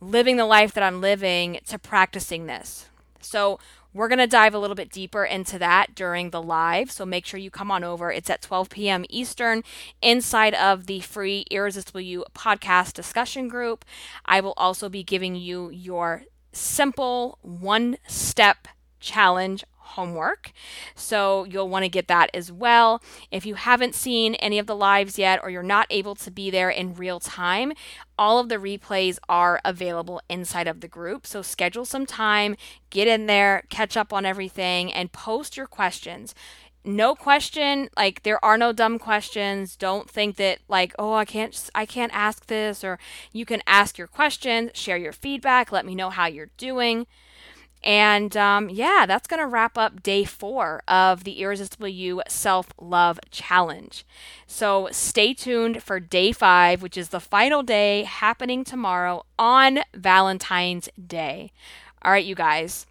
living 0.00 0.36
the 0.36 0.46
life 0.46 0.72
that 0.74 0.84
I'm 0.84 1.00
living 1.00 1.58
to 1.66 1.80
practicing 1.80 2.46
this? 2.46 2.89
So 3.20 3.58
we're 3.92 4.08
going 4.08 4.18
to 4.18 4.26
dive 4.26 4.54
a 4.54 4.58
little 4.58 4.76
bit 4.76 4.90
deeper 4.90 5.24
into 5.24 5.58
that 5.58 5.94
during 5.94 6.30
the 6.30 6.42
live, 6.42 6.90
so 6.90 7.04
make 7.04 7.26
sure 7.26 7.40
you 7.40 7.50
come 7.50 7.70
on 7.70 7.82
over. 7.82 8.12
It's 8.12 8.30
at 8.30 8.42
12 8.42 8.70
p.m. 8.70 9.04
Eastern 9.08 9.64
inside 10.00 10.54
of 10.54 10.86
the 10.86 11.00
free 11.00 11.44
Irresistible 11.50 12.00
You 12.00 12.24
podcast 12.34 12.92
discussion 12.92 13.48
group. 13.48 13.84
I 14.24 14.40
will 14.40 14.54
also 14.56 14.88
be 14.88 15.02
giving 15.02 15.34
you 15.34 15.70
your 15.70 16.22
simple 16.52 17.38
one 17.42 17.96
step 18.06 18.68
challenge 19.00 19.64
homework. 19.90 20.52
So 20.94 21.44
you'll 21.44 21.68
want 21.68 21.84
to 21.84 21.88
get 21.88 22.08
that 22.08 22.30
as 22.34 22.50
well. 22.50 23.02
If 23.30 23.46
you 23.46 23.54
haven't 23.54 23.94
seen 23.94 24.34
any 24.36 24.58
of 24.58 24.66
the 24.66 24.76
lives 24.76 25.18
yet 25.18 25.40
or 25.42 25.50
you're 25.50 25.62
not 25.62 25.86
able 25.90 26.14
to 26.16 26.30
be 26.30 26.50
there 26.50 26.70
in 26.70 26.94
real 26.94 27.20
time, 27.20 27.72
all 28.18 28.38
of 28.38 28.48
the 28.48 28.56
replays 28.56 29.18
are 29.28 29.60
available 29.64 30.20
inside 30.28 30.66
of 30.68 30.80
the 30.80 30.88
group. 30.88 31.26
So 31.26 31.42
schedule 31.42 31.84
some 31.84 32.06
time, 32.06 32.56
get 32.90 33.08
in 33.08 33.26
there, 33.26 33.64
catch 33.70 33.96
up 33.96 34.12
on 34.12 34.26
everything, 34.26 34.92
and 34.92 35.12
post 35.12 35.56
your 35.56 35.66
questions 35.66 36.34
no 36.84 37.14
question 37.14 37.90
like 37.96 38.22
there 38.22 38.42
are 38.42 38.56
no 38.56 38.72
dumb 38.72 38.98
questions 38.98 39.76
don't 39.76 40.08
think 40.08 40.36
that 40.36 40.58
like 40.68 40.94
oh 40.98 41.12
i 41.12 41.24
can't 41.24 41.68
i 41.74 41.84
can't 41.84 42.14
ask 42.14 42.46
this 42.46 42.82
or 42.82 42.98
you 43.32 43.44
can 43.44 43.62
ask 43.66 43.98
your 43.98 44.06
questions 44.06 44.70
share 44.72 44.96
your 44.96 45.12
feedback 45.12 45.70
let 45.70 45.84
me 45.84 45.94
know 45.94 46.08
how 46.08 46.26
you're 46.26 46.50
doing 46.56 47.06
and 47.82 48.36
um, 48.36 48.68
yeah, 48.68 49.04
that's 49.06 49.26
going 49.26 49.40
to 49.40 49.46
wrap 49.46 49.78
up 49.78 50.02
day 50.02 50.24
four 50.24 50.82
of 50.86 51.24
the 51.24 51.40
Irresistible 51.40 51.88
You 51.88 52.22
Self 52.28 52.68
Love 52.78 53.18
Challenge. 53.30 54.04
So 54.46 54.88
stay 54.92 55.32
tuned 55.32 55.82
for 55.82 55.98
day 55.98 56.32
five, 56.32 56.82
which 56.82 56.96
is 56.96 57.08
the 57.08 57.20
final 57.20 57.62
day 57.62 58.04
happening 58.04 58.64
tomorrow 58.64 59.24
on 59.38 59.80
Valentine's 59.94 60.88
Day. 61.04 61.52
All 62.02 62.12
right, 62.12 62.24
you 62.24 62.34
guys. 62.34 62.86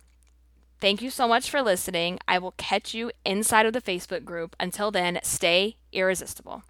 Thank 0.79 1.01
you 1.01 1.09
so 1.09 1.27
much 1.27 1.49
for 1.49 1.61
listening. 1.61 2.19
I 2.27 2.39
will 2.39 2.53
catch 2.57 2.93
you 2.93 3.11
inside 3.25 3.65
of 3.65 3.73
the 3.73 3.81
Facebook 3.81 4.23
group. 4.23 4.55
Until 4.59 4.91
then, 4.91 5.19
stay 5.23 5.75
irresistible. 5.91 6.63